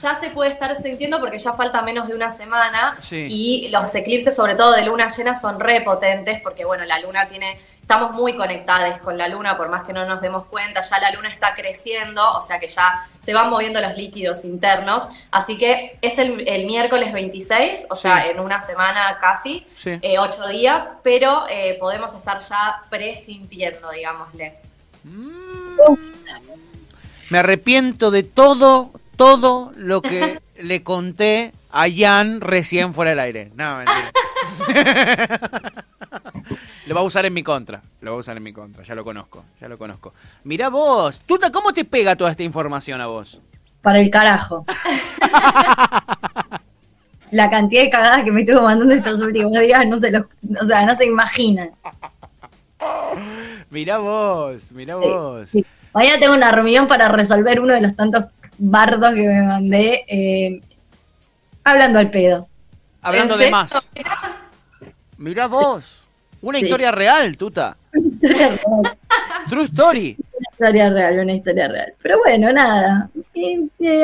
ya 0.00 0.14
se 0.14 0.30
puede 0.30 0.50
estar 0.50 0.74
sintiendo 0.76 1.18
porque 1.20 1.38
ya 1.38 1.52
falta 1.52 1.82
menos 1.82 2.08
de 2.08 2.14
una 2.14 2.30
semana 2.30 2.98
y 3.10 3.68
los 3.70 3.94
eclipses, 3.94 4.34
sobre 4.34 4.54
todo 4.54 4.72
de 4.72 4.82
luna 4.82 5.08
llena, 5.08 5.34
son 5.34 5.58
repotentes 5.60 6.40
porque, 6.42 6.64
bueno, 6.64 6.84
la 6.84 7.00
luna 7.00 7.26
tiene, 7.26 7.58
estamos 7.80 8.12
muy 8.12 8.34
conectados 8.34 8.98
con 8.98 9.16
la 9.16 9.28
luna, 9.28 9.56
por 9.56 9.68
más 9.68 9.86
que 9.86 9.92
no 9.92 10.04
nos 10.06 10.20
demos 10.20 10.46
cuenta, 10.46 10.82
ya 10.82 10.98
la 11.00 11.12
luna 11.12 11.28
está 11.28 11.54
creciendo, 11.54 12.22
o 12.34 12.42
sea 12.42 12.58
que 12.58 12.68
ya 12.68 13.06
se 13.20 13.32
van 13.32 13.48
moviendo 13.48 13.80
los 13.80 13.96
líquidos 13.96 14.44
internos, 14.44 15.08
así 15.30 15.56
que 15.56 15.98
es 16.02 16.18
el, 16.18 16.66
miércoles 16.66 17.12
26, 17.12 17.86
o 17.88 17.96
sea, 17.96 18.26
en 18.28 18.40
una 18.40 18.60
semana 18.60 19.18
casi, 19.20 19.66
eh, 19.84 20.18
ocho 20.18 20.46
días, 20.48 20.92
pero 21.02 21.44
eh, 21.48 21.76
podemos 21.80 22.14
estar 22.14 22.40
ya 22.40 22.82
presintiendo, 22.90 23.90
digámosle. 23.90 24.58
Mm. 25.04 25.66
Me 27.28 27.38
arrepiento 27.38 28.10
de 28.10 28.22
todo, 28.22 28.92
todo 29.16 29.72
lo 29.76 30.02
que 30.02 30.40
le 30.58 30.82
conté 30.82 31.52
a 31.70 31.86
Jan 31.94 32.40
recién 32.40 32.94
fuera 32.94 33.10
del 33.10 33.20
aire. 33.20 33.52
No, 33.54 33.78
mentira. 33.78 34.10
lo 36.86 36.94
va 36.94 37.00
a 37.00 37.04
usar 37.04 37.26
en 37.26 37.34
mi 37.34 37.42
contra. 37.42 37.82
Lo 38.00 38.12
va 38.12 38.16
a 38.16 38.20
usar 38.20 38.36
en 38.36 38.42
mi 38.42 38.52
contra. 38.52 38.84
Ya 38.84 38.94
lo 38.94 39.04
conozco. 39.04 39.44
Ya 39.60 39.68
lo 39.68 39.78
conozco. 39.78 40.14
Mira 40.44 40.68
vos. 40.68 41.20
Tuta, 41.26 41.50
¿cómo 41.50 41.72
te 41.72 41.84
pega 41.84 42.16
toda 42.16 42.30
esta 42.30 42.42
información 42.42 43.00
a 43.00 43.06
vos? 43.06 43.40
Para 43.82 43.98
el 43.98 44.10
carajo. 44.10 44.64
La 47.32 47.50
cantidad 47.50 47.82
de 47.82 47.90
cagadas 47.90 48.22
que 48.22 48.30
me 48.30 48.42
estuvo 48.42 48.62
mandando 48.62 48.94
estos 48.94 49.20
últimos 49.20 49.50
días 49.52 49.84
no 49.86 49.98
se 49.98 50.12
los, 50.12 50.26
o 50.60 50.64
sea, 50.64 50.86
no 50.86 50.94
se 50.94 51.06
imaginan. 51.06 51.70
Mira 53.70 53.98
vos, 53.98 54.70
mira 54.70 54.94
vos. 54.96 55.50
Mañana 55.92 56.20
tengo 56.20 56.34
una 56.34 56.52
reunión 56.52 56.86
para 56.86 57.08
resolver 57.08 57.58
uno 57.58 57.74
de 57.74 57.80
los 57.80 57.96
tantos 57.96 58.26
bardo 58.58 59.12
que 59.14 59.22
me 59.22 59.42
mandé 59.42 60.04
eh, 60.08 60.60
hablando 61.64 61.98
al 61.98 62.10
pedo. 62.10 62.48
Hablando 63.02 63.36
de 63.36 63.50
más. 63.50 63.90
Mirá 65.18 65.46
vos. 65.46 66.02
Una 66.42 66.58
historia 66.58 66.90
real, 66.92 67.36
tuta. 67.36 67.76
Una 67.92 68.08
historia 68.08 68.48
real. 68.48 68.98
True 69.48 69.64
story. 69.64 70.16
Una 70.18 70.48
historia 70.52 70.90
real, 70.90 71.18
una 71.20 71.32
historia 71.32 71.68
real. 71.68 71.94
Pero 72.02 72.18
bueno, 72.18 72.52
nada. 72.52 73.10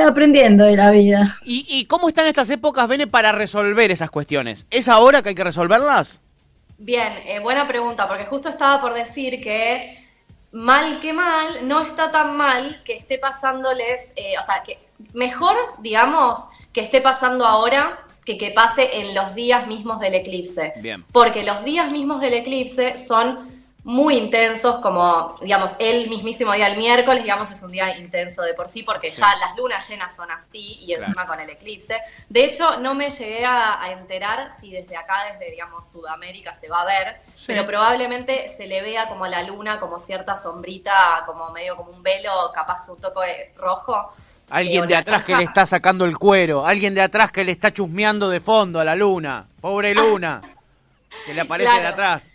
aprendiendo 0.07 0.65
de 0.65 0.77
la 0.77 0.91
vida. 0.91 1.37
¿Y, 1.45 1.85
cómo 1.87 2.09
están 2.09 2.27
estas 2.27 2.49
épocas, 2.51 2.89
Bene, 2.89 3.07
para 3.07 3.33
resolver 3.33 3.91
esas 3.91 4.11
cuestiones? 4.11 4.67
¿Es 4.71 4.89
ahora 4.89 5.23
que 5.23 5.31
hay 5.31 5.35
que 5.35 5.45
resolverlas? 5.45 6.21
Bien, 6.79 7.13
eh, 7.27 7.39
buena 7.41 7.69
pregunta, 7.69 8.09
porque 8.09 8.25
justo 8.25 8.49
estaba 8.49 8.81
por 8.81 8.95
decir 8.95 9.41
que 9.41 10.02
mal 10.53 11.01
que 11.01 11.13
mal, 11.13 11.67
no 11.67 11.81
está 11.81 12.11
tan 12.11 12.37
mal 12.37 12.83
que 12.85 12.95
esté 12.95 13.19
pasándoles, 13.19 14.13
eh, 14.17 14.35
o 14.39 14.43
sea, 14.43 14.63
que 14.63 14.79
mejor, 15.15 15.57
digamos, 15.79 16.39
que 16.73 16.81
esté 16.81 17.01
pasando 17.01 17.45
ahora 17.47 18.05
que 18.25 18.39
que 18.39 18.51
pase 18.51 19.01
en 19.01 19.15
los 19.15 19.35
días 19.35 19.67
mismos 19.67 19.99
del 19.99 20.15
eclipse. 20.15 20.73
Bien. 20.77 21.05
Porque 21.11 21.43
los 21.43 21.65
días 21.65 21.91
mismos 21.91 22.21
del 22.21 22.35
eclipse 22.35 22.97
son 22.97 23.52
muy 23.85 24.17
intensos, 24.17 24.77
como, 24.79 25.35
digamos, 25.41 25.73
el 25.81 26.09
mismísimo 26.09 26.53
día, 26.53 26.69
el 26.69 26.77
miércoles, 26.77 27.25
digamos, 27.25 27.51
es 27.51 27.61
un 27.63 27.73
día 27.73 27.99
intenso 27.99 28.43
de 28.43 28.55
por 28.55 28.69
sí, 28.69 28.85
porque 28.85 29.11
Sí. 29.11 29.21
ya 29.21 29.35
las 29.37 29.57
lunas 29.57 29.89
llenas 29.89 30.15
son 30.15 30.31
así 30.31 30.79
y 30.85 30.93
encima 30.95 31.27
con 31.27 31.41
el 31.41 31.51
eclipse. 31.51 31.99
De 32.29 32.45
hecho, 32.45 32.79
no 32.79 32.95
me 32.95 33.11
llegué 33.11 33.45
a, 33.45 33.83
a 33.83 33.91
enterar 33.91 34.53
si 34.53 34.71
desde 34.71 34.97
acá, 34.97 35.25
desde, 35.33 35.51
digamos, 35.51 35.91
Sudamérica 35.91 36.55
se 36.55 36.69
va 36.69 36.83
a 36.83 36.85
ver, 36.85 37.17
Sí. 37.35 37.47
pero 37.49 37.67
probablemente 37.67 38.49
se 38.49 38.69
le 38.69 38.83
vea 38.83 39.09
como 39.09 39.25
a 39.25 39.29
la 39.29 39.43
luna, 39.43 39.81
como 39.81 39.99
cierta 39.99 40.37
sombrita, 40.37 41.25
como 41.27 41.51
medio 41.51 41.77
como 41.77 41.91
un 41.91 42.05
velo, 42.05 42.31
capaz 42.55 42.89
un 42.89 43.01
toque 43.01 43.53
rojo. 43.57 44.13
Alguien 44.49 44.85
Eh, 44.85 44.87
de 44.87 44.97
atrás 44.97 45.25
que 45.25 45.35
le 45.35 45.43
está 45.45 45.67
sacando 45.67 46.05
el 46.05 46.19
cuero, 46.19 46.65
alguien 46.65 46.95
de 46.95 47.01
atrás 47.03 47.33
que 47.33 47.43
le 47.43 47.51
está 47.51 47.73
chusmeando 47.73 48.29
de 48.29 48.39
fondo 48.39 48.79
a 48.79 48.85
la 48.85 48.95
luna. 48.95 49.47
Pobre 49.61 49.93
luna, 49.95 50.41
que 51.27 51.35
le 51.35 51.41
aparece 51.41 51.81
de 51.81 51.87
atrás. 51.89 52.31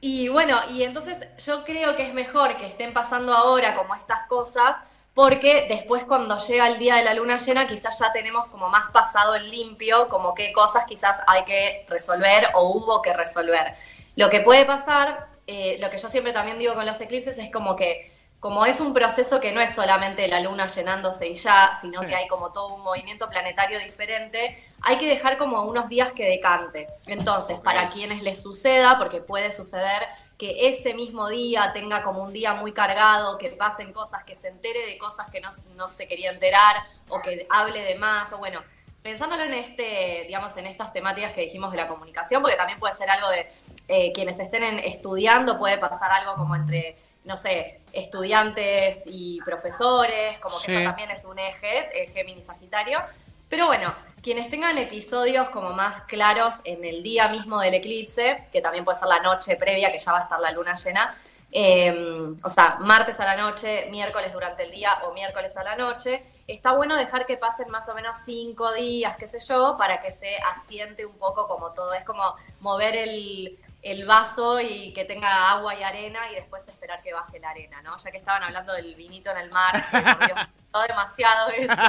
Y 0.00 0.28
bueno, 0.28 0.60
y 0.70 0.82
entonces 0.82 1.18
yo 1.44 1.64
creo 1.64 1.96
que 1.96 2.06
es 2.06 2.14
mejor 2.14 2.56
que 2.56 2.66
estén 2.66 2.92
pasando 2.92 3.34
ahora 3.34 3.74
como 3.74 3.94
estas 3.94 4.24
cosas, 4.24 4.76
porque 5.14 5.66
después 5.68 6.04
cuando 6.04 6.36
llega 6.38 6.68
el 6.68 6.78
día 6.78 6.96
de 6.96 7.04
la 7.04 7.14
luna 7.14 7.38
llena, 7.38 7.66
quizás 7.66 7.98
ya 7.98 8.12
tenemos 8.12 8.46
como 8.48 8.68
más 8.68 8.90
pasado 8.90 9.34
en 9.34 9.50
limpio, 9.50 10.08
como 10.08 10.34
qué 10.34 10.52
cosas 10.52 10.84
quizás 10.86 11.20
hay 11.26 11.44
que 11.44 11.86
resolver 11.88 12.48
o 12.54 12.68
hubo 12.70 13.00
que 13.00 13.14
resolver. 13.14 13.74
Lo 14.14 14.28
que 14.28 14.40
puede 14.40 14.66
pasar, 14.66 15.28
eh, 15.46 15.78
lo 15.80 15.88
que 15.90 15.98
yo 15.98 16.08
siempre 16.08 16.32
también 16.32 16.58
digo 16.58 16.74
con 16.74 16.84
los 16.84 17.00
eclipses, 17.00 17.38
es 17.38 17.50
como 17.50 17.76
que 17.76 18.15
como 18.40 18.64
es 18.66 18.80
un 18.80 18.92
proceso 18.92 19.40
que 19.40 19.50
no 19.52 19.60
es 19.60 19.74
solamente 19.74 20.28
la 20.28 20.40
luna 20.40 20.66
llenándose 20.66 21.26
y 21.26 21.34
ya, 21.34 21.72
sino 21.80 22.00
Sí. 22.02 22.06
que 22.06 22.14
hay 22.14 22.28
como 22.28 22.52
todo 22.52 22.74
un 22.74 22.82
movimiento 22.82 23.28
planetario 23.28 23.78
diferente, 23.78 24.62
hay 24.82 24.98
que 24.98 25.08
dejar 25.08 25.36
como 25.38 25.62
unos 25.62 25.88
días 25.88 26.12
que 26.12 26.24
decante. 26.28 26.86
Entonces, 27.06 27.58
para 27.58 27.88
quienes 27.88 28.22
les 28.22 28.40
suceda, 28.40 28.98
porque 28.98 29.20
puede 29.20 29.52
suceder 29.52 30.06
que 30.38 30.68
ese 30.68 30.92
mismo 30.94 31.28
día 31.28 31.72
tenga 31.72 32.02
como 32.02 32.22
un 32.22 32.32
día 32.32 32.52
muy 32.52 32.72
cargado, 32.72 33.38
que 33.38 33.48
pasen 33.48 33.92
cosas, 33.92 34.22
que 34.24 34.34
se 34.34 34.48
entere 34.48 34.84
de 34.86 34.98
cosas 34.98 35.28
que 35.30 35.40
no, 35.40 35.48
no 35.74 35.88
se 35.88 36.06
quería 36.06 36.30
enterar, 36.30 36.76
o 37.08 37.20
que 37.22 37.46
hable 37.50 37.82
de 37.82 37.94
más, 37.94 38.32
o 38.34 38.38
bueno, 38.38 38.62
pensándolo 39.02 39.44
en 39.44 39.54
este, 39.54 40.24
digamos, 40.26 40.56
en 40.56 40.66
estas 40.66 40.92
temáticas 40.92 41.32
que 41.32 41.40
dijimos 41.40 41.70
de 41.70 41.78
la 41.78 41.88
comunicación, 41.88 42.42
porque 42.42 42.56
también 42.56 42.78
puede 42.78 42.92
ser 42.94 43.08
algo 43.08 43.28
de 43.30 43.50
eh, 43.88 44.12
quienes 44.12 44.38
estén 44.38 44.62
estudiando, 44.80 45.58
puede 45.58 45.78
pasar 45.78 46.10
algo 46.12 46.34
como 46.34 46.54
entre, 46.54 46.96
no 47.26 47.36
sé, 47.36 47.80
estudiantes 47.92 49.02
y 49.06 49.40
profesores, 49.44 50.38
como 50.38 50.58
que 50.58 50.66
Sí. 50.66 50.74
eso 50.74 50.84
también 50.84 51.10
es 51.10 51.24
un 51.24 51.38
eje, 51.38 51.90
eh, 51.92 52.08
Géminis 52.08 52.46
Sagitario. 52.46 53.00
Pero 53.48 53.66
bueno, 53.66 53.94
quienes 54.22 54.48
tengan 54.50 54.78
episodios 54.78 55.48
como 55.50 55.70
más 55.72 56.02
claros 56.02 56.56
en 56.64 56.84
el 56.84 57.02
día 57.02 57.28
mismo 57.28 57.60
del 57.60 57.74
eclipse, 57.74 58.48
que 58.50 58.60
también 58.60 58.84
puede 58.84 58.98
ser 58.98 59.08
la 59.08 59.20
noche 59.20 59.56
previa, 59.56 59.92
que 59.92 59.98
ya 59.98 60.12
va 60.12 60.20
a 60.20 60.22
estar 60.22 60.40
la 60.40 60.50
luna 60.52 60.74
llena, 60.74 61.16
eh, 61.52 62.34
o 62.42 62.48
sea, 62.48 62.78
martes 62.80 63.20
a 63.20 63.24
la 63.24 63.36
noche, 63.36 63.88
miércoles 63.90 64.32
durante 64.32 64.64
el 64.64 64.70
día 64.72 65.00
o 65.04 65.12
miércoles 65.12 65.56
a 65.56 65.62
la 65.62 65.76
noche, 65.76 66.24
está 66.46 66.72
bueno 66.72 66.96
dejar 66.96 67.24
que 67.24 67.36
pasen 67.36 67.70
más 67.70 67.88
o 67.88 67.94
menos 67.94 68.18
cinco 68.24 68.72
días, 68.72 69.16
qué 69.16 69.26
sé 69.26 69.38
yo, 69.40 69.76
para 69.78 70.00
que 70.00 70.12
se 70.12 70.36
asiente 70.52 71.06
un 71.06 71.16
poco 71.18 71.46
como 71.48 71.72
todo. 71.72 71.94
Es 71.94 72.04
como 72.04 72.22
mover 72.60 72.96
el, 72.96 73.58
el 73.86 74.04
vaso 74.04 74.60
y 74.60 74.92
que 74.92 75.04
tenga 75.04 75.50
agua 75.52 75.78
y 75.78 75.82
arena 75.84 76.18
y 76.32 76.34
después 76.34 76.66
esperar 76.66 77.00
que 77.02 77.12
baje 77.12 77.38
la 77.38 77.50
arena, 77.50 77.80
¿no? 77.82 77.96
Ya 77.96 78.10
que 78.10 78.16
estaban 78.16 78.42
hablando 78.42 78.72
del 78.72 78.96
vinito 78.96 79.30
en 79.30 79.36
el 79.38 79.50
mar, 79.50 79.88
que 79.90 80.00
por 80.00 80.26
Dios, 80.26 80.38
demasiado 80.88 81.50
eso. 81.50 81.82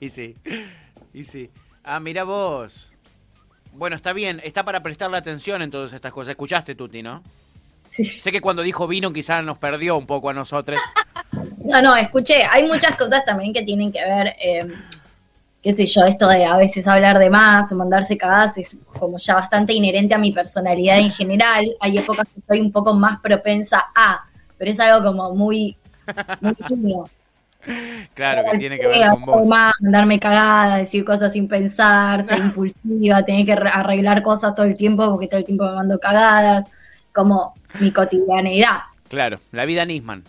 Y 0.00 0.08
sí, 0.08 0.36
y 1.12 1.24
sí. 1.24 1.50
Ah, 1.82 2.00
mira 2.00 2.24
vos. 2.24 2.90
Bueno, 3.72 3.94
está 3.94 4.14
bien, 4.14 4.40
está 4.42 4.64
para 4.64 4.82
prestarle 4.82 5.18
atención 5.18 5.60
en 5.60 5.70
todas 5.70 5.92
estas 5.92 6.12
cosas. 6.12 6.30
Escuchaste, 6.30 6.74
Tuti, 6.74 7.02
¿no? 7.02 7.22
Sí. 7.90 8.06
Sé 8.06 8.32
que 8.32 8.40
cuando 8.40 8.62
dijo 8.62 8.86
vino 8.86 9.12
quizás 9.12 9.44
nos 9.44 9.58
perdió 9.58 9.98
un 9.98 10.06
poco 10.06 10.30
a 10.30 10.32
nosotros. 10.32 10.80
No, 11.64 11.80
no, 11.80 11.96
escuché, 11.96 12.44
hay 12.44 12.64
muchas 12.64 12.94
cosas 12.94 13.24
también 13.24 13.54
que 13.54 13.62
tienen 13.62 13.90
que 13.90 14.04
ver, 14.04 14.36
eh, 14.38 14.68
qué 15.64 15.74
sé 15.76 15.86
yo, 15.86 16.02
esto 16.04 16.28
de 16.28 16.44
a 16.44 16.56
veces 16.58 16.86
hablar 16.86 17.18
de 17.18 17.30
más 17.30 17.72
o 17.72 17.76
mandarse 17.76 18.18
cagadas 18.18 18.58
es 18.58 18.78
como 19.00 19.18
ya 19.18 19.34
bastante 19.34 19.72
inherente 19.72 20.14
a 20.14 20.18
mi 20.18 20.32
personalidad 20.32 21.00
en 21.00 21.10
general. 21.10 21.64
Hay 21.80 21.98
épocas 21.98 22.28
que 22.32 22.40
estoy 22.40 22.60
un 22.60 22.70
poco 22.72 22.94
más 22.94 23.20
propensa 23.20 23.86
a, 23.96 24.24
pero 24.58 24.70
es 24.70 24.80
algo 24.80 25.04
como 25.06 25.34
muy, 25.34 25.76
muy. 26.40 27.04
Claro, 28.14 28.42
que 28.50 28.58
tiene 28.58 28.78
que 28.78 28.86
ver 28.86 29.08
con 29.10 29.24
vos. 29.24 29.46
más, 29.48 29.72
mandarme 29.80 30.20
cagadas, 30.20 30.78
decir 30.78 31.04
cosas 31.04 31.32
sin 31.32 31.48
pensar, 31.48 32.22
ser 32.24 32.38
impulsiva, 32.40 33.24
tener 33.24 33.46
que 33.46 33.56
re- 33.56 33.70
arreglar 33.72 34.22
cosas 34.22 34.54
todo 34.54 34.66
el 34.66 34.76
tiempo 34.76 35.10
porque 35.10 35.28
todo 35.28 35.38
el 35.38 35.46
tiempo 35.46 35.64
me 35.64 35.72
mando 35.72 35.98
cagadas, 35.98 36.66
como 37.12 37.54
mi 37.80 37.90
cotidianeidad, 37.92 38.80
Claro, 39.08 39.40
la 39.52 39.64
vida 39.64 39.84
Nisman. 39.86 40.24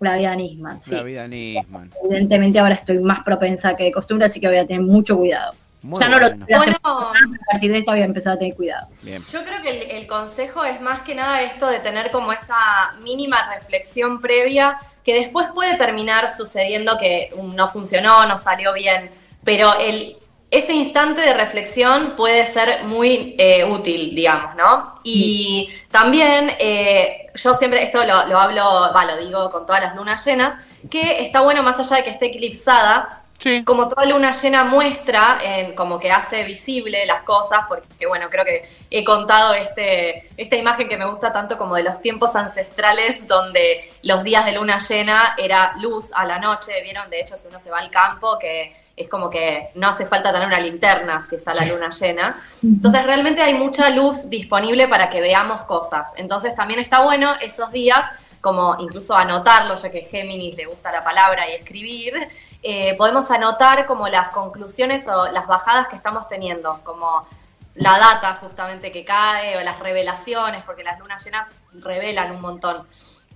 La 0.00 0.16
vida 0.16 0.36
misma. 0.36 0.80
Sí. 0.80 0.94
La 0.94 1.02
vida 1.02 1.28
Nisman. 1.28 1.90
Evidentemente 2.04 2.58
ahora 2.58 2.74
estoy 2.74 2.98
más 2.98 3.22
propensa 3.22 3.76
que 3.76 3.84
de 3.84 3.92
costumbre, 3.92 4.26
así 4.26 4.40
que 4.40 4.48
voy 4.48 4.58
a 4.58 4.66
tener 4.66 4.82
mucho 4.82 5.16
cuidado. 5.16 5.54
Muy 5.82 5.98
ya 5.98 6.08
no 6.08 6.18
lo 6.18 6.30
bueno. 6.36 6.76
a 6.82 7.52
partir 7.52 7.72
de 7.72 7.78
esta 7.78 7.92
voy 7.92 8.02
a 8.02 8.04
empezar 8.04 8.34
a 8.34 8.38
tener 8.38 8.54
cuidado. 8.54 8.88
Bien. 9.02 9.22
Yo 9.32 9.42
creo 9.44 9.62
que 9.62 9.70
el, 9.70 9.90
el 9.90 10.06
consejo 10.06 10.64
es 10.64 10.80
más 10.80 11.02
que 11.02 11.14
nada 11.14 11.42
esto 11.42 11.68
de 11.68 11.78
tener 11.78 12.10
como 12.10 12.32
esa 12.32 12.56
mínima 13.02 13.54
reflexión 13.54 14.20
previa 14.20 14.76
que 15.04 15.14
después 15.14 15.48
puede 15.54 15.76
terminar 15.76 16.28
sucediendo 16.28 16.98
que 16.98 17.32
no 17.42 17.68
funcionó, 17.68 18.26
no 18.26 18.36
salió 18.36 18.74
bien, 18.74 19.10
pero 19.44 19.78
el, 19.78 20.16
ese 20.50 20.72
instante 20.72 21.20
de 21.20 21.32
reflexión 21.34 22.14
puede 22.16 22.44
ser 22.44 22.84
muy 22.84 23.36
eh, 23.38 23.64
útil, 23.64 24.14
digamos, 24.14 24.56
¿no? 24.56 24.98
Y 25.04 25.70
también 25.90 26.52
eh, 26.58 27.28
yo 27.34 27.54
siempre, 27.54 27.82
esto 27.82 28.04
lo, 28.04 28.26
lo 28.26 28.38
hablo, 28.38 28.64
va, 28.94 29.04
lo 29.04 29.16
digo 29.18 29.50
con 29.50 29.64
todas 29.64 29.80
las 29.80 29.94
lunas 29.94 30.24
llenas, 30.24 30.54
que 30.90 31.22
está 31.22 31.40
bueno 31.40 31.62
más 31.62 31.78
allá 31.78 31.96
de 31.96 32.02
que 32.04 32.10
esté 32.10 32.26
eclipsada, 32.26 33.16
Sí. 33.38 33.64
como 33.64 33.88
toda 33.88 34.04
luna 34.04 34.32
llena 34.32 34.64
muestra, 34.64 35.38
en, 35.42 35.74
como 35.74 35.98
que 35.98 36.12
hace 36.12 36.44
visible 36.44 37.06
las 37.06 37.22
cosas, 37.22 37.60
porque 37.68 38.06
bueno, 38.06 38.28
creo 38.28 38.44
que 38.44 38.68
he 38.90 39.02
contado 39.02 39.54
este, 39.54 40.28
esta 40.36 40.56
imagen 40.56 40.90
que 40.90 40.98
me 40.98 41.06
gusta 41.06 41.32
tanto 41.32 41.56
como 41.56 41.74
de 41.76 41.82
los 41.82 42.02
tiempos 42.02 42.36
ancestrales, 42.36 43.26
donde 43.26 43.90
los 44.02 44.24
días 44.24 44.44
de 44.44 44.52
luna 44.52 44.76
llena 44.78 45.36
era 45.38 45.72
luz 45.78 46.10
a 46.14 46.26
la 46.26 46.38
noche, 46.38 46.82
vieron, 46.82 47.08
de 47.08 47.20
hecho 47.20 47.34
si 47.38 47.48
uno 47.48 47.58
se 47.58 47.70
va 47.70 47.78
al 47.78 47.88
campo, 47.88 48.38
que 48.38 48.76
es 49.00 49.08
como 49.08 49.30
que 49.30 49.70
no 49.74 49.88
hace 49.88 50.06
falta 50.06 50.32
tener 50.32 50.46
una 50.46 50.60
linterna 50.60 51.20
si 51.22 51.36
está 51.36 51.54
la 51.54 51.64
luna 51.64 51.90
llena. 51.90 52.40
Entonces 52.62 53.04
realmente 53.04 53.42
hay 53.42 53.54
mucha 53.54 53.90
luz 53.90 54.28
disponible 54.28 54.88
para 54.88 55.08
que 55.08 55.20
veamos 55.20 55.62
cosas. 55.62 56.10
Entonces 56.16 56.54
también 56.54 56.80
está 56.80 57.02
bueno 57.02 57.34
esos 57.40 57.72
días 57.72 58.04
como 58.40 58.76
incluso 58.78 59.14
anotarlo, 59.14 59.74
ya 59.74 59.90
que 59.90 60.02
Géminis 60.02 60.56
le 60.56 60.66
gusta 60.66 60.90
la 60.90 61.04
palabra 61.04 61.48
y 61.48 61.52
escribir, 61.52 62.14
eh, 62.62 62.94
podemos 62.96 63.30
anotar 63.30 63.86
como 63.86 64.08
las 64.08 64.28
conclusiones 64.30 65.06
o 65.08 65.30
las 65.30 65.46
bajadas 65.46 65.88
que 65.88 65.96
estamos 65.96 66.26
teniendo, 66.28 66.80
como 66.82 67.26
la 67.74 67.98
data 67.98 68.34
justamente 68.36 68.90
que 68.92 69.04
cae 69.04 69.58
o 69.58 69.62
las 69.62 69.78
revelaciones, 69.78 70.62
porque 70.64 70.82
las 70.82 70.98
lunas 70.98 71.24
llenas 71.24 71.48
revelan 71.74 72.32
un 72.32 72.40
montón. 72.40 72.86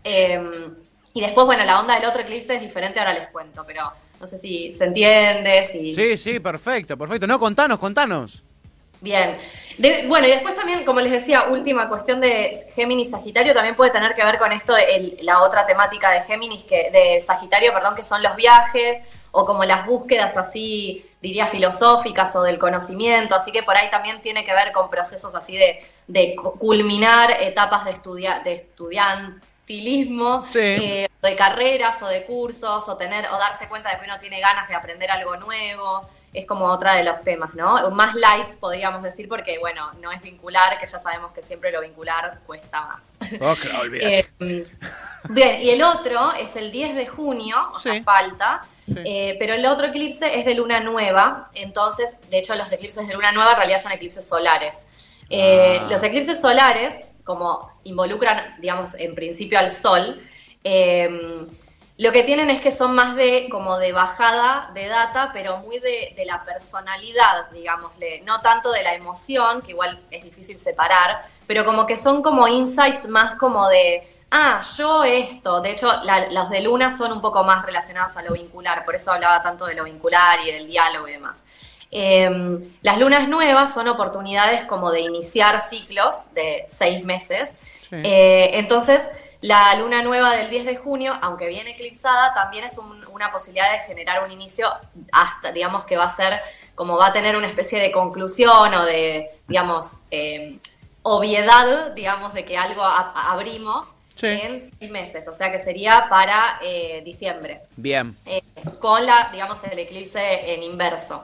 Eh, 0.03 0.71
y 1.13 1.21
después, 1.21 1.47
bueno, 1.47 1.65
la 1.65 1.81
onda 1.81 1.95
del 1.95 2.07
otro 2.07 2.23
eclipse 2.23 2.57
es 2.57 2.61
diferente, 2.61 2.99
ahora 2.99 3.15
les 3.15 3.29
cuento, 3.29 3.65
pero 3.65 3.93
no 4.21 4.27
sé 4.27 4.39
si 4.39 4.73
se 4.73 4.85
entiende, 4.85 5.65
si... 5.65 5.95
Sí, 5.95 6.17
sí, 6.17 6.41
perfecto, 6.41 6.97
perfecto. 6.97 7.27
No, 7.27 7.39
contanos, 7.39 7.79
contanos. 7.79 8.43
Bien. 9.01 9.39
De- 9.77 10.07
bueno, 10.07 10.27
y 10.27 10.31
después 10.31 10.55
también, 10.55 10.85
como 10.85 11.01
les 11.01 11.13
decía, 11.13 11.45
última 11.51 11.89
cuestión 11.89 12.21
de 12.21 12.57
Géminis 12.75 13.11
Sagitario 13.11 13.53
también 13.53 13.75
puede 13.75 13.91
tener 13.91 14.15
que 14.15 14.25
ver 14.25 14.39
con 14.39 14.53
esto 14.53 14.75
de 14.75 14.83
el- 14.97 15.19
la 15.23 15.43
otra 15.43 15.67
temática 15.67 16.11
de 16.11 16.23
Géminis, 16.23 16.65
que, 16.65 16.91
de 16.91 17.21
Sagitario, 17.21 17.73
perdón, 17.75 17.95
que 17.95 18.05
son 18.05 18.23
los 18.23 18.35
viajes 18.37 19.03
o 19.33 19.45
como 19.45 19.65
las 19.65 19.85
búsquedas 19.85 20.37
así, 20.37 21.05
diría, 21.21 21.49
filosóficas 21.49 22.35
o 22.37 22.43
del 22.45 22.59
conocimiento. 22.59 23.35
Así 23.35 23.51
que 23.51 23.63
por 23.65 23.77
ahí 23.77 23.91
también 23.91 24.23
tiene 24.23 24.45
que 24.45 24.55
ver 24.55 24.71
con 24.73 24.89
procesos 24.89 25.35
así 25.35 25.57
de, 25.57 25.85
de 26.07 26.37
cu- 26.37 26.57
culminar 26.59 27.33
etapas 27.43 27.85
de, 27.85 27.91
estudia, 27.91 28.41
de 28.45 28.55
estudiantilismo, 29.69 30.45
Sí. 30.47 30.59
eh, 30.61 31.09
de 31.23 31.37
carreras 31.37 32.01
o 32.03 32.07
de 32.07 32.25
cursos, 32.25 32.89
o 32.89 32.97
tener, 32.97 33.27
o 33.29 33.39
darse 33.39 33.69
cuenta 33.69 33.91
de 33.91 33.99
que 33.99 34.05
uno 34.05 34.19
tiene 34.19 34.41
ganas 34.41 34.69
de 34.69 34.75
aprender 34.75 35.11
algo 35.11 35.37
nuevo 35.37 36.09
es 36.35 36.47
como 36.47 36.65
otra 36.65 36.97
de 36.97 37.05
los 37.05 37.23
temas, 37.23 37.55
¿no? 37.55 37.93
Más 37.93 38.17
light, 38.17 38.57
podríamos 38.59 39.05
decir, 39.05 39.29
porque, 39.29 39.57
bueno, 39.61 39.93
no 40.03 40.11
es 40.11 40.21
vincular, 40.21 40.81
que 40.81 40.87
ya 40.87 40.99
sabemos 40.99 41.31
que 41.33 41.43
siempre 41.45 41.71
lo 41.71 41.81
vincular 41.81 42.41
cuesta 42.45 42.81
más. 42.81 43.31
Claro, 43.61 43.81
olvídate. 43.83 44.27
Eh, 44.41 44.67
bien, 45.29 45.61
y 45.63 45.71
el 45.71 45.81
otro 45.85 46.33
es 46.33 46.57
el 46.57 46.73
10 46.73 46.97
de 46.97 47.07
junio, 47.07 47.57
o 47.73 47.79
Sí. 47.79 47.91
sea, 47.93 48.03
falta, 48.03 48.63
Sí. 48.85 48.95
eh, 49.05 49.37
pero 49.39 49.55
el 49.55 49.65
otro 49.65 49.87
eclipse 49.87 50.37
es 50.37 50.45
de 50.45 50.55
luna 50.55 50.81
nueva, 50.81 51.51
entonces, 51.55 52.17
de 52.31 52.39
hecho, 52.39 52.57
los 52.57 52.71
eclipses 52.73 53.07
de 53.07 53.15
luna 53.15 53.31
nueva 53.31 53.53
en 53.53 53.57
realidad 53.59 53.81
son 53.81 53.93
eclipses 53.93 54.29
solares. 54.29 54.87
Eh, 55.31 55.79
Ah. 55.81 55.87
Los 55.89 56.03
eclipses 56.03 56.41
solares, 56.41 56.97
como 57.25 57.73
involucran, 57.85 58.57
digamos, 58.61 58.95
en 58.95 59.15
principio 59.15 59.59
al 59.59 59.71
sol, 59.71 60.23
eh, 60.63 61.47
lo 61.97 62.11
que 62.11 62.25
tienen 62.25 62.51
es 62.51 62.61
que 62.61 62.73
son 62.73 62.93
más 62.93 63.15
de 63.15 63.49
como 63.49 63.79
de 63.79 63.93
bajada 63.93 64.73
de 64.75 64.89
data, 64.89 65.31
pero 65.33 65.59
muy 65.59 65.79
de, 65.79 66.13
la 66.27 66.43
personalidad, 66.43 67.49
digámosle, 67.53 68.21
no 68.23 68.41
tanto 68.41 68.73
de 68.73 68.83
la 68.83 68.95
emoción, 68.95 69.63
que 69.63 69.71
igual 69.71 70.03
es 70.11 70.25
difícil 70.25 70.59
separar, 70.59 71.25
pero 71.47 71.65
como 71.65 71.87
que 71.87 71.97
son 71.97 72.21
como 72.21 72.49
insights 72.49 73.07
más 73.07 73.37
como 73.37 73.69
de, 73.69 74.13
ah, 74.33 74.61
yo 74.77 75.05
esto. 75.05 75.61
De 75.61 75.71
hecho, 75.71 75.89
la, 76.03 76.33
los 76.33 76.51
de 76.51 76.63
Luna 76.63 76.91
son 76.91 77.13
un 77.13 77.21
poco 77.21 77.45
más 77.45 77.65
relacionados 77.65 78.17
a 78.17 78.23
lo 78.23 78.33
vincular, 78.33 78.85
por 78.85 78.97
eso 78.97 79.13
hablaba 79.13 79.41
tanto 79.41 79.65
de 79.67 79.75
lo 79.75 79.85
vincular 79.85 80.41
y 80.41 80.51
del 80.51 80.67
diálogo 80.67 81.07
y 81.07 81.13
demás. 81.13 81.45
Eh, 81.95 82.59
las 82.83 82.99
lunas 82.99 83.29
nuevas 83.29 83.73
son 83.73 83.89
oportunidades 83.89 84.63
como 84.65 84.91
de 84.91 85.01
iniciar 85.01 85.61
ciclos 85.61 86.35
de 86.35 86.65
seis 86.69 87.05
meses. 87.05 87.57
Sí. 87.81 87.97
Eh, 88.03 88.59
entonces, 88.59 89.09
la 89.45 89.75
luna 89.75 90.03
nueva 90.03 90.35
del 90.35 90.49
10 90.49 90.65
de 90.65 90.77
junio, 90.77 91.19
aunque 91.21 91.49
viene 91.49 91.73
eclipsada, 91.73 92.33
también 92.33 92.65
es 92.65 92.79
un, 92.79 93.05
una 93.13 93.31
posibilidad 93.31 93.73
de 93.73 93.81
generar 93.81 94.25
un 94.25 94.31
inicio 94.31 94.67
hasta, 95.13 95.53
digamos 95.53 95.85
que 95.85 95.99
va 95.99 96.05
a 96.05 96.17
ser, 96.17 96.41
como 96.75 96.97
va 96.97 97.09
a 97.09 97.13
tener 97.13 97.37
una 97.37 97.47
especie 97.47 97.79
de 97.79 97.93
conclusión 97.93 98.73
o 98.73 98.85
de, 98.87 99.29
digamos, 99.47 99.99
eh, 100.11 100.59
obviedad, 101.03 101.93
digamos, 101.93 102.33
de 102.33 102.47
que 102.47 102.57
algo 102.57 102.83
a, 102.83 103.33
abrimos 103.33 103.89
sí. 104.15 104.29
en 104.29 104.63
seis 104.63 104.91
meses, 104.91 105.29
o 105.29 105.35
sea 105.35 105.53
que 105.53 105.59
sería 105.59 106.07
para 106.09 106.59
eh, 106.63 107.03
diciembre. 107.05 107.61
Bien. 107.77 108.17
Eh, 108.25 108.43
con 108.81 109.05
la, 109.05 109.29
digamos, 109.31 109.63
el 109.65 109.79
eclipse 109.79 110.55
en 110.55 110.63
inverso. 110.63 111.23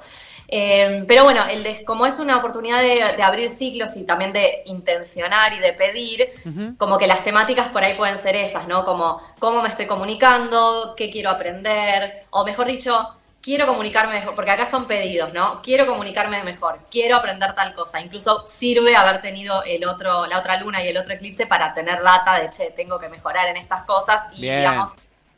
Eh, 0.52 1.04
pero 1.06 1.22
bueno, 1.22 1.46
el 1.46 1.62
de, 1.62 1.84
como 1.84 2.06
es 2.06 2.18
una 2.18 2.36
oportunidad 2.36 2.80
de, 2.80 3.14
de, 3.16 3.22
abrir 3.22 3.50
ciclos 3.50 3.96
y 3.96 4.04
también 4.04 4.32
de 4.32 4.62
intencionar 4.66 5.52
y 5.52 5.60
de 5.60 5.72
pedir, 5.72 6.28
uh 6.44 6.48
-huh. 6.48 6.76
como 6.76 6.98
que 6.98 7.06
las 7.06 7.22
temáticas 7.22 7.68
por 7.68 7.84
ahí 7.84 7.94
pueden 7.94 8.18
ser 8.18 8.34
esas, 8.34 8.66
¿no? 8.66 8.84
Como 8.84 9.22
cómo 9.38 9.62
me 9.62 9.68
estoy 9.68 9.86
comunicando, 9.86 10.94
qué 10.96 11.08
quiero 11.08 11.30
aprender, 11.30 12.24
o 12.30 12.44
mejor 12.44 12.66
dicho, 12.66 13.14
quiero 13.40 13.66
comunicarme 13.66 14.14
mejor, 14.14 14.34
porque 14.34 14.50
acá 14.50 14.66
son 14.66 14.86
pedidos, 14.86 15.32
¿no? 15.32 15.62
Quiero 15.62 15.86
comunicarme 15.86 16.42
mejor, 16.42 16.80
quiero 16.90 17.16
aprender 17.16 17.54
tal 17.54 17.74
cosa. 17.74 18.00
Incluso 18.00 18.46
sirve 18.46 18.96
haber 18.96 19.20
tenido 19.20 19.62
el 19.64 19.84
otro, 19.86 20.26
la 20.26 20.38
otra 20.38 20.56
luna 20.60 20.84
y 20.84 20.88
el 20.88 20.96
otro 20.96 21.14
eclipse 21.14 21.46
para 21.46 21.72
tener 21.74 22.02
data 22.02 22.40
de, 22.40 22.50
che, 22.50 22.70
tengo 22.70 22.98
que 22.98 23.08
mejorar 23.08 23.48
en 23.48 23.56
estas 23.56 23.82
cosas 23.84 24.22
y, 24.32 24.42
Bien. 24.42 24.58
digamos, 24.58 24.92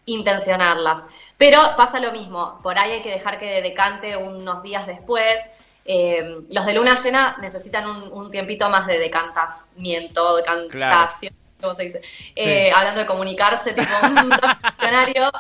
intencionarlas. 0.06 1.06
Pero 1.36 1.58
pasa 1.76 2.00
lo 2.00 2.12
mismo, 2.12 2.60
por 2.62 2.78
ahí 2.78 2.92
hay 2.92 3.02
que 3.02 3.10
dejar 3.10 3.38
que 3.38 3.62
decante 3.62 4.16
unos 4.16 4.62
días 4.62 4.86
después. 4.86 5.50
Eh, 5.84 6.42
los 6.48 6.64
de 6.64 6.74
luna 6.74 6.94
llena 6.94 7.36
necesitan 7.40 7.86
un, 7.86 8.12
un, 8.12 8.30
tiempito 8.30 8.70
más 8.70 8.86
de 8.86 8.98
decantamiento, 8.98 10.36
decantación, 10.36 10.70
claro. 10.70 11.60
¿cómo 11.60 11.74
se 11.74 11.82
dice? 11.84 12.00
Sí. 12.04 12.32
Eh, 12.36 12.72
hablando 12.72 13.00
de 13.00 13.06
comunicarse, 13.06 13.72
tipo 13.72 13.90
un 14.02 14.30
diccionario. 14.30 15.30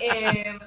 eh, 0.00 0.58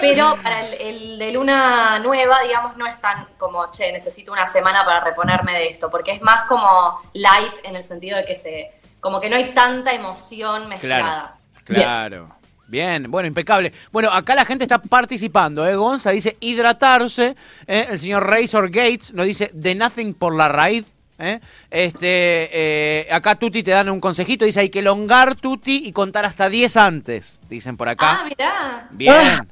pero 0.00 0.36
para 0.42 0.66
el, 0.66 0.74
el, 0.74 1.18
de 1.18 1.32
luna 1.32 2.00
nueva, 2.00 2.40
digamos, 2.40 2.76
no 2.76 2.86
es 2.86 3.00
tan 3.00 3.28
como, 3.38 3.70
che, 3.70 3.92
necesito 3.92 4.32
una 4.32 4.46
semana 4.46 4.84
para 4.84 5.00
reponerme 5.00 5.52
de 5.52 5.68
esto, 5.68 5.88
porque 5.90 6.10
es 6.10 6.22
más 6.22 6.42
como 6.44 7.00
light 7.12 7.54
en 7.62 7.76
el 7.76 7.84
sentido 7.84 8.16
de 8.16 8.24
que 8.24 8.34
se, 8.34 8.72
como 9.00 9.20
que 9.20 9.30
no 9.30 9.36
hay 9.36 9.54
tanta 9.54 9.92
emoción 9.92 10.68
mezclada. 10.68 11.36
Claro, 11.64 11.82
claro. 11.84 12.36
Bien, 12.68 13.10
bueno, 13.10 13.28
impecable. 13.28 13.72
Bueno, 13.92 14.10
acá 14.10 14.34
la 14.34 14.44
gente 14.44 14.64
está 14.64 14.78
participando, 14.78 15.66
¿eh? 15.66 15.76
Gonza 15.76 16.10
dice 16.10 16.36
hidratarse. 16.40 17.36
¿eh? 17.66 17.86
El 17.90 17.98
señor 17.98 18.26
Razor 18.26 18.70
Gates 18.70 19.14
nos 19.14 19.26
dice 19.26 19.50
de 19.54 19.74
nothing 19.74 20.14
por 20.14 20.34
la 20.34 20.48
raíz. 20.48 20.92
¿eh? 21.18 21.40
Este, 21.70 22.50
eh, 22.52 23.08
acá 23.12 23.36
Tuti 23.36 23.62
te 23.62 23.70
dan 23.70 23.88
un 23.88 24.00
consejito, 24.00 24.44
dice 24.44 24.60
hay 24.60 24.68
que 24.68 24.80
elongar 24.80 25.36
Tuti 25.36 25.82
y 25.86 25.92
contar 25.92 26.24
hasta 26.24 26.48
10 26.48 26.76
antes, 26.76 27.40
dicen 27.48 27.76
por 27.76 27.88
acá. 27.88 28.20
Ah, 28.20 28.24
mirá. 28.28 28.88
Bien. 28.90 29.14
Ah, 29.14 29.46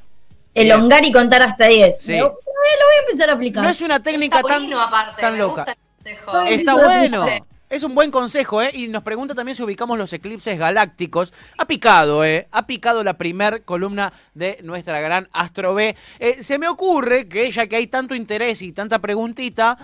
elongar 0.53 1.05
y 1.05 1.13
contar 1.13 1.43
hasta 1.43 1.67
10. 1.67 1.99
Sí. 2.01 2.19
Lo 2.19 2.31
voy 2.31 2.97
a 2.97 3.01
empezar 3.07 3.31
a 3.31 3.35
aplicar. 3.35 3.63
No 3.63 3.71
es 3.71 3.81
una 3.81 4.03
técnica 4.03 4.39
Está 4.39 4.49
tan, 4.49 4.73
aparte, 4.73 5.21
tan 5.21 5.39
loca. 5.39 5.65
gusta 6.05 6.49
el 6.49 6.61
Está 6.61 6.75
bueno. 6.75 7.27
Es 7.75 7.83
un 7.83 7.93
buen 7.93 8.13
consejo, 8.13 8.63
¿eh? 8.63 8.71
Y 8.73 8.87
nos 8.87 9.03
pregunta 9.03 9.35
también 9.35 9.57
si 9.57 9.65
ubicamos 9.65 9.99
los 9.99 10.13
eclipses 10.13 10.57
galácticos. 10.57 11.35
Ha 11.59 11.67
picado, 11.67 12.25
¿eh? 12.25 12.47
Ha 12.53 12.69
picado 12.69 13.03
la 13.03 13.15
primer 13.15 13.65
columna 13.65 14.13
de 14.33 14.61
nuestra 14.63 15.01
gran 15.01 15.29
Astro 15.33 15.75
B. 15.75 15.97
Eh, 16.21 16.41
se 16.45 16.57
me 16.59 16.69
ocurre 16.69 17.27
que, 17.27 17.51
ya 17.51 17.67
que 17.67 17.75
hay 17.75 17.89
tanto 17.89 18.15
interés 18.15 18.63
y 18.63 18.71
tanta 18.71 19.01
preguntita, 19.01 19.77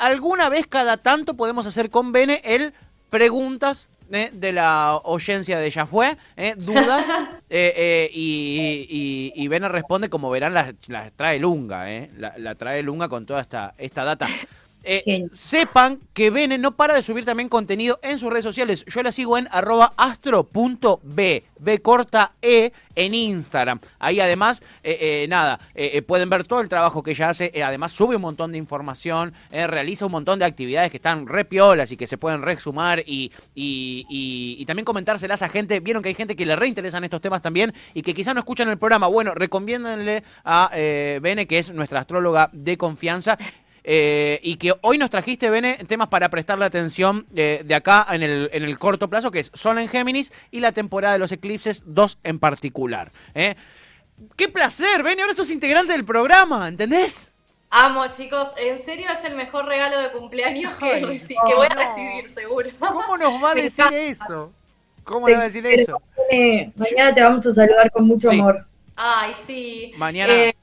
alguna 0.00 0.48
vez 0.48 0.66
cada 0.66 0.96
tanto 0.96 1.34
podemos 1.34 1.68
hacer 1.68 1.88
con 1.88 2.10
Bene 2.10 2.42
el 2.42 2.72
preguntas 3.10 3.88
¿eh? 4.10 4.30
de 4.32 4.50
la 4.50 4.96
oyencia 5.04 5.60
de 5.60 5.70
Ya 5.70 5.86
Fue, 5.86 6.16
¿eh? 6.36 6.54
dudas, 6.56 7.06
eh, 7.48 7.72
eh, 7.76 8.10
y, 8.12 8.88
y, 8.90 9.32
y, 9.36 9.46
Bene 9.46 9.68
responde, 9.68 10.08
como 10.08 10.30
verán, 10.30 10.52
la, 10.52 10.74
la 10.88 11.12
trae 11.12 11.38
Lunga, 11.38 11.92
¿eh? 11.92 12.10
La, 12.16 12.34
la, 12.38 12.56
trae 12.56 12.82
Lunga 12.82 13.08
con 13.08 13.24
toda 13.24 13.40
esta, 13.40 13.74
esta 13.78 14.02
data. 14.02 14.26
Eh, 14.84 15.28
sepan 15.32 15.98
que 16.12 16.30
Bene 16.30 16.58
no 16.58 16.76
para 16.76 16.94
de 16.94 17.02
subir 17.02 17.24
también 17.24 17.48
contenido 17.48 17.98
en 18.02 18.18
sus 18.18 18.30
redes 18.30 18.44
sociales. 18.44 18.84
Yo 18.86 19.02
la 19.02 19.12
sigo 19.12 19.38
en 19.38 19.48
arroba 19.50 19.94
astro.b, 19.96 21.44
B 21.58 21.78
corta 21.80 22.32
E, 22.42 22.72
en 22.94 23.14
Instagram. 23.14 23.80
Ahí 23.98 24.20
además, 24.20 24.62
eh, 24.82 25.24
eh, 25.24 25.26
nada, 25.28 25.58
pueden 26.06 26.30
ver 26.30 26.46
todo 26.46 26.60
el 26.60 26.68
trabajo 26.68 27.02
que 27.02 27.12
ella 27.12 27.30
hace. 27.30 27.50
además 27.64 27.92
sube 27.92 28.16
un 28.16 28.22
montón 28.22 28.52
de 28.52 28.58
información, 28.58 29.32
realiza 29.50 30.06
un 30.06 30.12
montón 30.12 30.38
de 30.38 30.44
actividades 30.44 30.90
que 30.90 30.98
están 30.98 31.26
re 31.26 31.44
piolas 31.44 31.90
y 31.90 31.96
que 31.96 32.06
se 32.06 32.18
pueden 32.18 32.42
resumar 32.42 33.00
y, 33.00 33.32
y, 33.54 34.06
y, 34.08 34.56
y, 34.58 34.66
también 34.66 34.84
comentárselas 34.84 35.42
a 35.42 35.48
gente. 35.48 35.80
Vieron 35.80 36.02
que 36.02 36.10
hay 36.10 36.14
gente 36.14 36.36
que 36.36 36.46
le 36.46 36.56
reinteresan 36.56 37.02
estos 37.04 37.20
temas 37.20 37.40
también 37.42 37.72
y 37.94 38.02
que 38.02 38.14
quizás 38.14 38.34
no 38.34 38.40
escuchan 38.40 38.68
el 38.68 38.78
programa. 38.78 39.06
Bueno, 39.06 39.34
recomiéndenle 39.34 40.22
a 40.44 40.70
Bene, 40.72 41.46
que 41.46 41.58
es 41.58 41.72
nuestra 41.72 42.00
astróloga 42.00 42.50
de 42.52 42.76
confianza. 42.76 43.38
Eh, 43.86 44.40
y 44.42 44.56
que 44.56 44.72
hoy 44.80 44.96
nos 44.96 45.10
trajiste, 45.10 45.50
Bene, 45.50 45.76
temas 45.86 46.08
para 46.08 46.30
prestarle 46.30 46.64
atención 46.64 47.26
eh, 47.36 47.60
de 47.62 47.74
acá 47.74 48.06
en 48.10 48.22
el, 48.22 48.48
en 48.52 48.62
el 48.62 48.78
corto 48.78 49.10
plazo, 49.10 49.30
que 49.30 49.40
es 49.40 49.50
Sol 49.52 49.78
en 49.78 49.88
Géminis 49.88 50.32
y 50.50 50.60
la 50.60 50.72
temporada 50.72 51.12
de 51.12 51.18
los 51.18 51.30
eclipses, 51.32 51.82
dos 51.84 52.18
en 52.24 52.38
particular. 52.38 53.12
¿eh? 53.34 53.56
¡Qué 54.36 54.48
placer, 54.48 55.02
Bene! 55.02 55.20
Ahora 55.20 55.34
sos 55.34 55.50
integrante 55.50 55.92
del 55.92 56.06
programa, 56.06 56.66
¿entendés? 56.66 57.34
Amo, 57.68 58.06
chicos. 58.06 58.48
En 58.56 58.78
serio, 58.78 59.06
es 59.12 59.22
el 59.24 59.34
mejor 59.34 59.66
regalo 59.66 60.00
de 60.00 60.12
cumpleaños 60.12 60.72
que, 60.76 60.92
Ay, 60.92 61.02
no, 61.02 61.08
que 61.08 61.54
voy 61.54 61.66
a 61.68 61.74
recibir, 61.74 62.28
seguro. 62.30 62.70
¿Cómo 62.78 63.18
nos 63.18 63.42
va 63.42 63.50
a 63.50 63.54
decir 63.54 63.84
eso? 63.92 64.50
¿Cómo 65.02 65.28
nos 65.28 65.36
va 65.36 65.42
a 65.42 65.44
decir 65.44 65.66
eso? 65.66 66.00
Mañana 66.74 67.14
te 67.14 67.20
vamos 67.20 67.44
a 67.46 67.52
saludar 67.52 67.90
con 67.90 68.06
mucho 68.06 68.30
sí. 68.30 68.40
amor. 68.40 68.64
Ay, 68.96 69.32
sí. 69.46 69.92
Mañana. 69.98 70.32
Eh, 70.32 70.54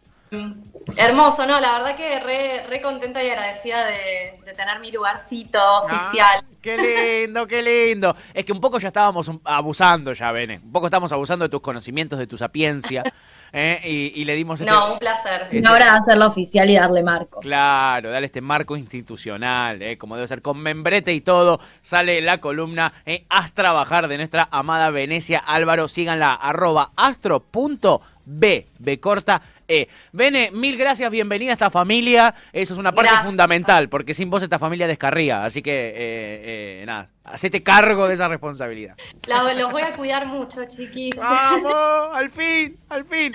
Hermoso, 0.95 1.45
¿no? 1.45 1.59
La 1.59 1.79
verdad 1.79 1.95
que 1.95 2.19
re, 2.21 2.65
re 2.65 2.81
contenta 2.81 3.21
y 3.21 3.29
agradecida 3.29 3.85
de, 3.85 4.39
de, 4.45 4.53
tener 4.53 4.79
mi 4.79 4.89
lugarcito 4.89 5.59
ah, 5.59 5.81
oficial. 5.81 6.45
Qué 6.61 7.25
lindo, 7.25 7.45
qué 7.45 7.61
lindo. 7.61 8.15
Es 8.33 8.45
que 8.45 8.53
un 8.53 8.61
poco 8.61 8.79
ya 8.79 8.87
estábamos 8.87 9.29
abusando 9.43 10.13
ya, 10.13 10.31
Bene. 10.31 10.61
Un 10.63 10.71
poco 10.71 10.87
estamos 10.87 11.11
abusando 11.11 11.43
de 11.43 11.49
tus 11.49 11.59
conocimientos, 11.59 12.17
de 12.17 12.27
tu 12.27 12.37
sapiencia. 12.37 13.03
¿eh? 13.51 13.81
Y, 13.83 14.21
y, 14.21 14.23
le 14.25 14.35
dimos 14.35 14.61
este, 14.61 14.71
No, 14.71 14.93
un 14.93 14.99
placer. 14.99 15.49
Este, 15.51 15.67
ahora 15.67 15.95
hacerlo 15.95 16.27
oficial 16.27 16.69
y 16.69 16.75
darle 16.75 17.03
marco. 17.03 17.41
Claro, 17.41 18.09
darle 18.09 18.27
este 18.27 18.39
marco 18.41 18.77
institucional, 18.77 19.81
¿eh? 19.81 19.97
como 19.97 20.15
debe 20.15 20.27
ser, 20.27 20.41
con 20.41 20.59
membrete 20.59 21.13
y 21.13 21.19
todo. 21.19 21.59
Sale 21.81 22.21
la 22.21 22.39
columna 22.39 22.93
¿eh? 23.05 23.25
Haz 23.27 23.53
trabajar 23.53 24.07
de 24.07 24.15
nuestra 24.17 24.47
amada 24.49 24.91
Venecia 24.91 25.39
Álvaro. 25.39 25.89
Síganla, 25.89 26.33
arroba 26.33 26.91
astro.b, 26.95 28.67
B 28.79 28.99
corta 29.01 29.41
e. 29.71 29.87
Bene, 30.11 30.51
mil 30.51 30.77
gracias, 30.77 31.09
bienvenida 31.09 31.51
a 31.51 31.53
esta 31.53 31.69
familia. 31.69 32.35
Eso 32.51 32.73
es 32.73 32.79
una 32.79 32.91
parte 32.91 33.09
gracias. 33.09 33.25
fundamental, 33.25 33.87
porque 33.89 34.13
sin 34.13 34.29
vos 34.29 34.43
esta 34.43 34.59
familia 34.59 34.87
descarría. 34.87 35.45
Así 35.45 35.61
que, 35.61 35.71
eh, 35.71 36.81
eh, 36.81 36.83
nada, 36.85 37.09
hacete 37.23 37.63
cargo 37.63 38.07
de 38.07 38.15
esa 38.15 38.27
responsabilidad. 38.27 38.95
La, 39.27 39.53
los 39.53 39.71
voy 39.71 39.83
a 39.83 39.95
cuidar 39.95 40.25
mucho, 40.25 40.65
chiquis. 40.65 41.15
¡Vamos! 41.15 42.09
¡Al 42.13 42.29
fin! 42.29 42.77
¡Al 42.89 43.05
fin! 43.05 43.33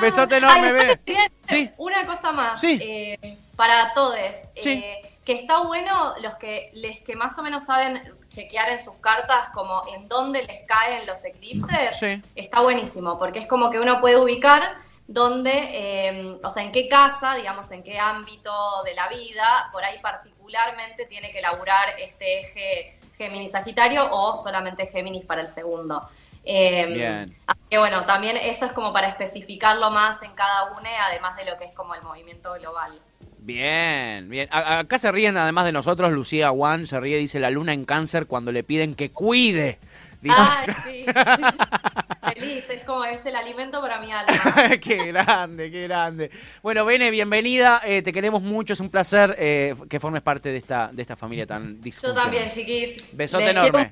Besote 0.00 0.36
enorme, 0.36 0.72
Bene. 0.72 1.00
Sí. 1.48 1.70
Una 1.78 2.04
cosa 2.06 2.32
más. 2.32 2.60
Sí. 2.60 2.78
Eh, 2.82 3.38
para 3.56 3.92
todos. 3.94 4.18
Sí. 4.60 4.84
Que 5.24 5.32
está 5.32 5.60
bueno 5.62 6.14
los 6.22 6.36
que 6.36 6.70
les 6.74 7.00
que 7.00 7.14
más 7.14 7.38
o 7.38 7.42
menos 7.42 7.64
saben 7.64 8.02
chequear 8.28 8.70
en 8.70 8.78
sus 8.78 8.94
cartas 8.96 9.50
como 9.52 9.82
en 9.94 10.08
dónde 10.08 10.42
les 10.42 10.66
caen 10.66 11.06
los 11.06 11.24
eclipses, 11.24 11.98
sí. 11.98 12.22
está 12.34 12.60
buenísimo, 12.60 13.18
porque 13.18 13.40
es 13.40 13.46
como 13.46 13.70
que 13.70 13.78
uno 13.78 14.00
puede 14.00 14.16
ubicar 14.16 14.62
donde, 15.10 15.50
eh, 15.52 16.38
o 16.40 16.50
sea, 16.50 16.62
en 16.62 16.70
qué 16.70 16.86
casa, 16.86 17.34
digamos, 17.34 17.68
en 17.72 17.82
qué 17.82 17.98
ámbito 17.98 18.52
de 18.84 18.94
la 18.94 19.08
vida, 19.08 19.68
por 19.72 19.82
ahí 19.82 19.98
particularmente 20.00 21.04
tiene 21.06 21.32
que 21.32 21.40
laburar 21.40 21.98
este 21.98 22.42
eje 22.42 22.96
Géminis-Sagitario 23.18 24.08
o 24.08 24.36
solamente 24.36 24.86
Géminis 24.86 25.24
para 25.24 25.40
el 25.40 25.48
segundo. 25.48 26.08
Eh, 26.44 26.86
Bien. 26.86 27.38
Así 27.44 27.60
que 27.68 27.78
bueno, 27.78 28.04
también 28.06 28.36
eso 28.36 28.66
es 28.66 28.72
como 28.72 28.92
para 28.92 29.08
especificarlo 29.08 29.90
más 29.90 30.22
en 30.22 30.30
cada 30.34 30.70
uno, 30.78 30.88
además 31.08 31.36
de 31.36 31.44
lo 31.44 31.58
que 31.58 31.64
es 31.64 31.74
como 31.74 31.96
el 31.96 32.02
movimiento 32.02 32.52
global. 32.54 32.92
Bien, 33.40 34.28
bien. 34.28 34.48
acá 34.52 34.96
se 34.96 35.10
ríen 35.10 35.36
además 35.36 35.64
de 35.64 35.72
nosotros, 35.72 36.12
Lucía 36.12 36.50
Juan 36.50 36.86
se 36.86 37.00
ríe, 37.00 37.16
dice 37.16 37.40
la 37.40 37.50
luna 37.50 37.72
en 37.72 37.84
cáncer 37.84 38.26
cuando 38.26 38.52
le 38.52 38.62
piden 38.62 38.94
que 38.94 39.10
cuide 39.10 39.80
Dice- 40.20 40.36
Ay, 40.38 40.66
sí. 40.84 41.04
Feliz, 42.34 42.68
es 42.70 42.84
como 42.84 43.04
es 43.04 43.24
el 43.26 43.34
alimento 43.34 43.80
para 43.80 43.98
mi 44.00 44.12
alma. 44.12 44.32
qué 44.80 45.06
grande, 45.06 45.70
qué 45.70 45.82
grande. 45.82 46.30
Bueno, 46.62 46.84
Bene, 46.84 47.10
bienvenida. 47.10 47.80
eh, 47.84 48.02
te 48.02 48.12
queremos 48.12 48.42
mucho. 48.42 48.72
Es 48.74 48.80
un 48.80 48.90
placer 48.90 49.34
eh, 49.38 49.74
que 49.88 49.98
formes 49.98 50.22
parte 50.22 50.50
de 50.50 50.58
esta, 50.58 50.90
de 50.92 51.02
esta 51.02 51.16
familia 51.16 51.46
tan 51.46 51.76
Yo 51.76 51.82
disfuncional. 51.82 52.22
también, 52.22 52.50
chiquis. 52.50 53.04
Besote 53.16 53.44
Les 53.44 53.50
enorme. 53.52 53.90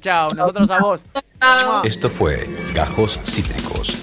Chao, 0.00 0.28
nosotros 0.34 0.70
a 0.70 0.78
vos. 0.80 1.04
Chao. 1.40 1.84
Esto 1.84 2.10
fue 2.10 2.48
Gajos 2.74 3.20
Cítricos. 3.24 3.96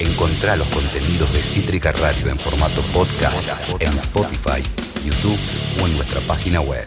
Encontrá 0.00 0.56
los 0.56 0.66
contenidos 0.68 1.32
de 1.32 1.40
Cítrica 1.42 1.92
Radio 1.92 2.28
en 2.28 2.38
formato 2.38 2.82
podcast 2.92 3.48
en 3.80 3.88
Spotify, 3.90 4.60
YouTube 5.04 5.38
o 5.80 5.86
en 5.86 5.96
nuestra 5.96 6.20
página 6.22 6.60
web. 6.60 6.86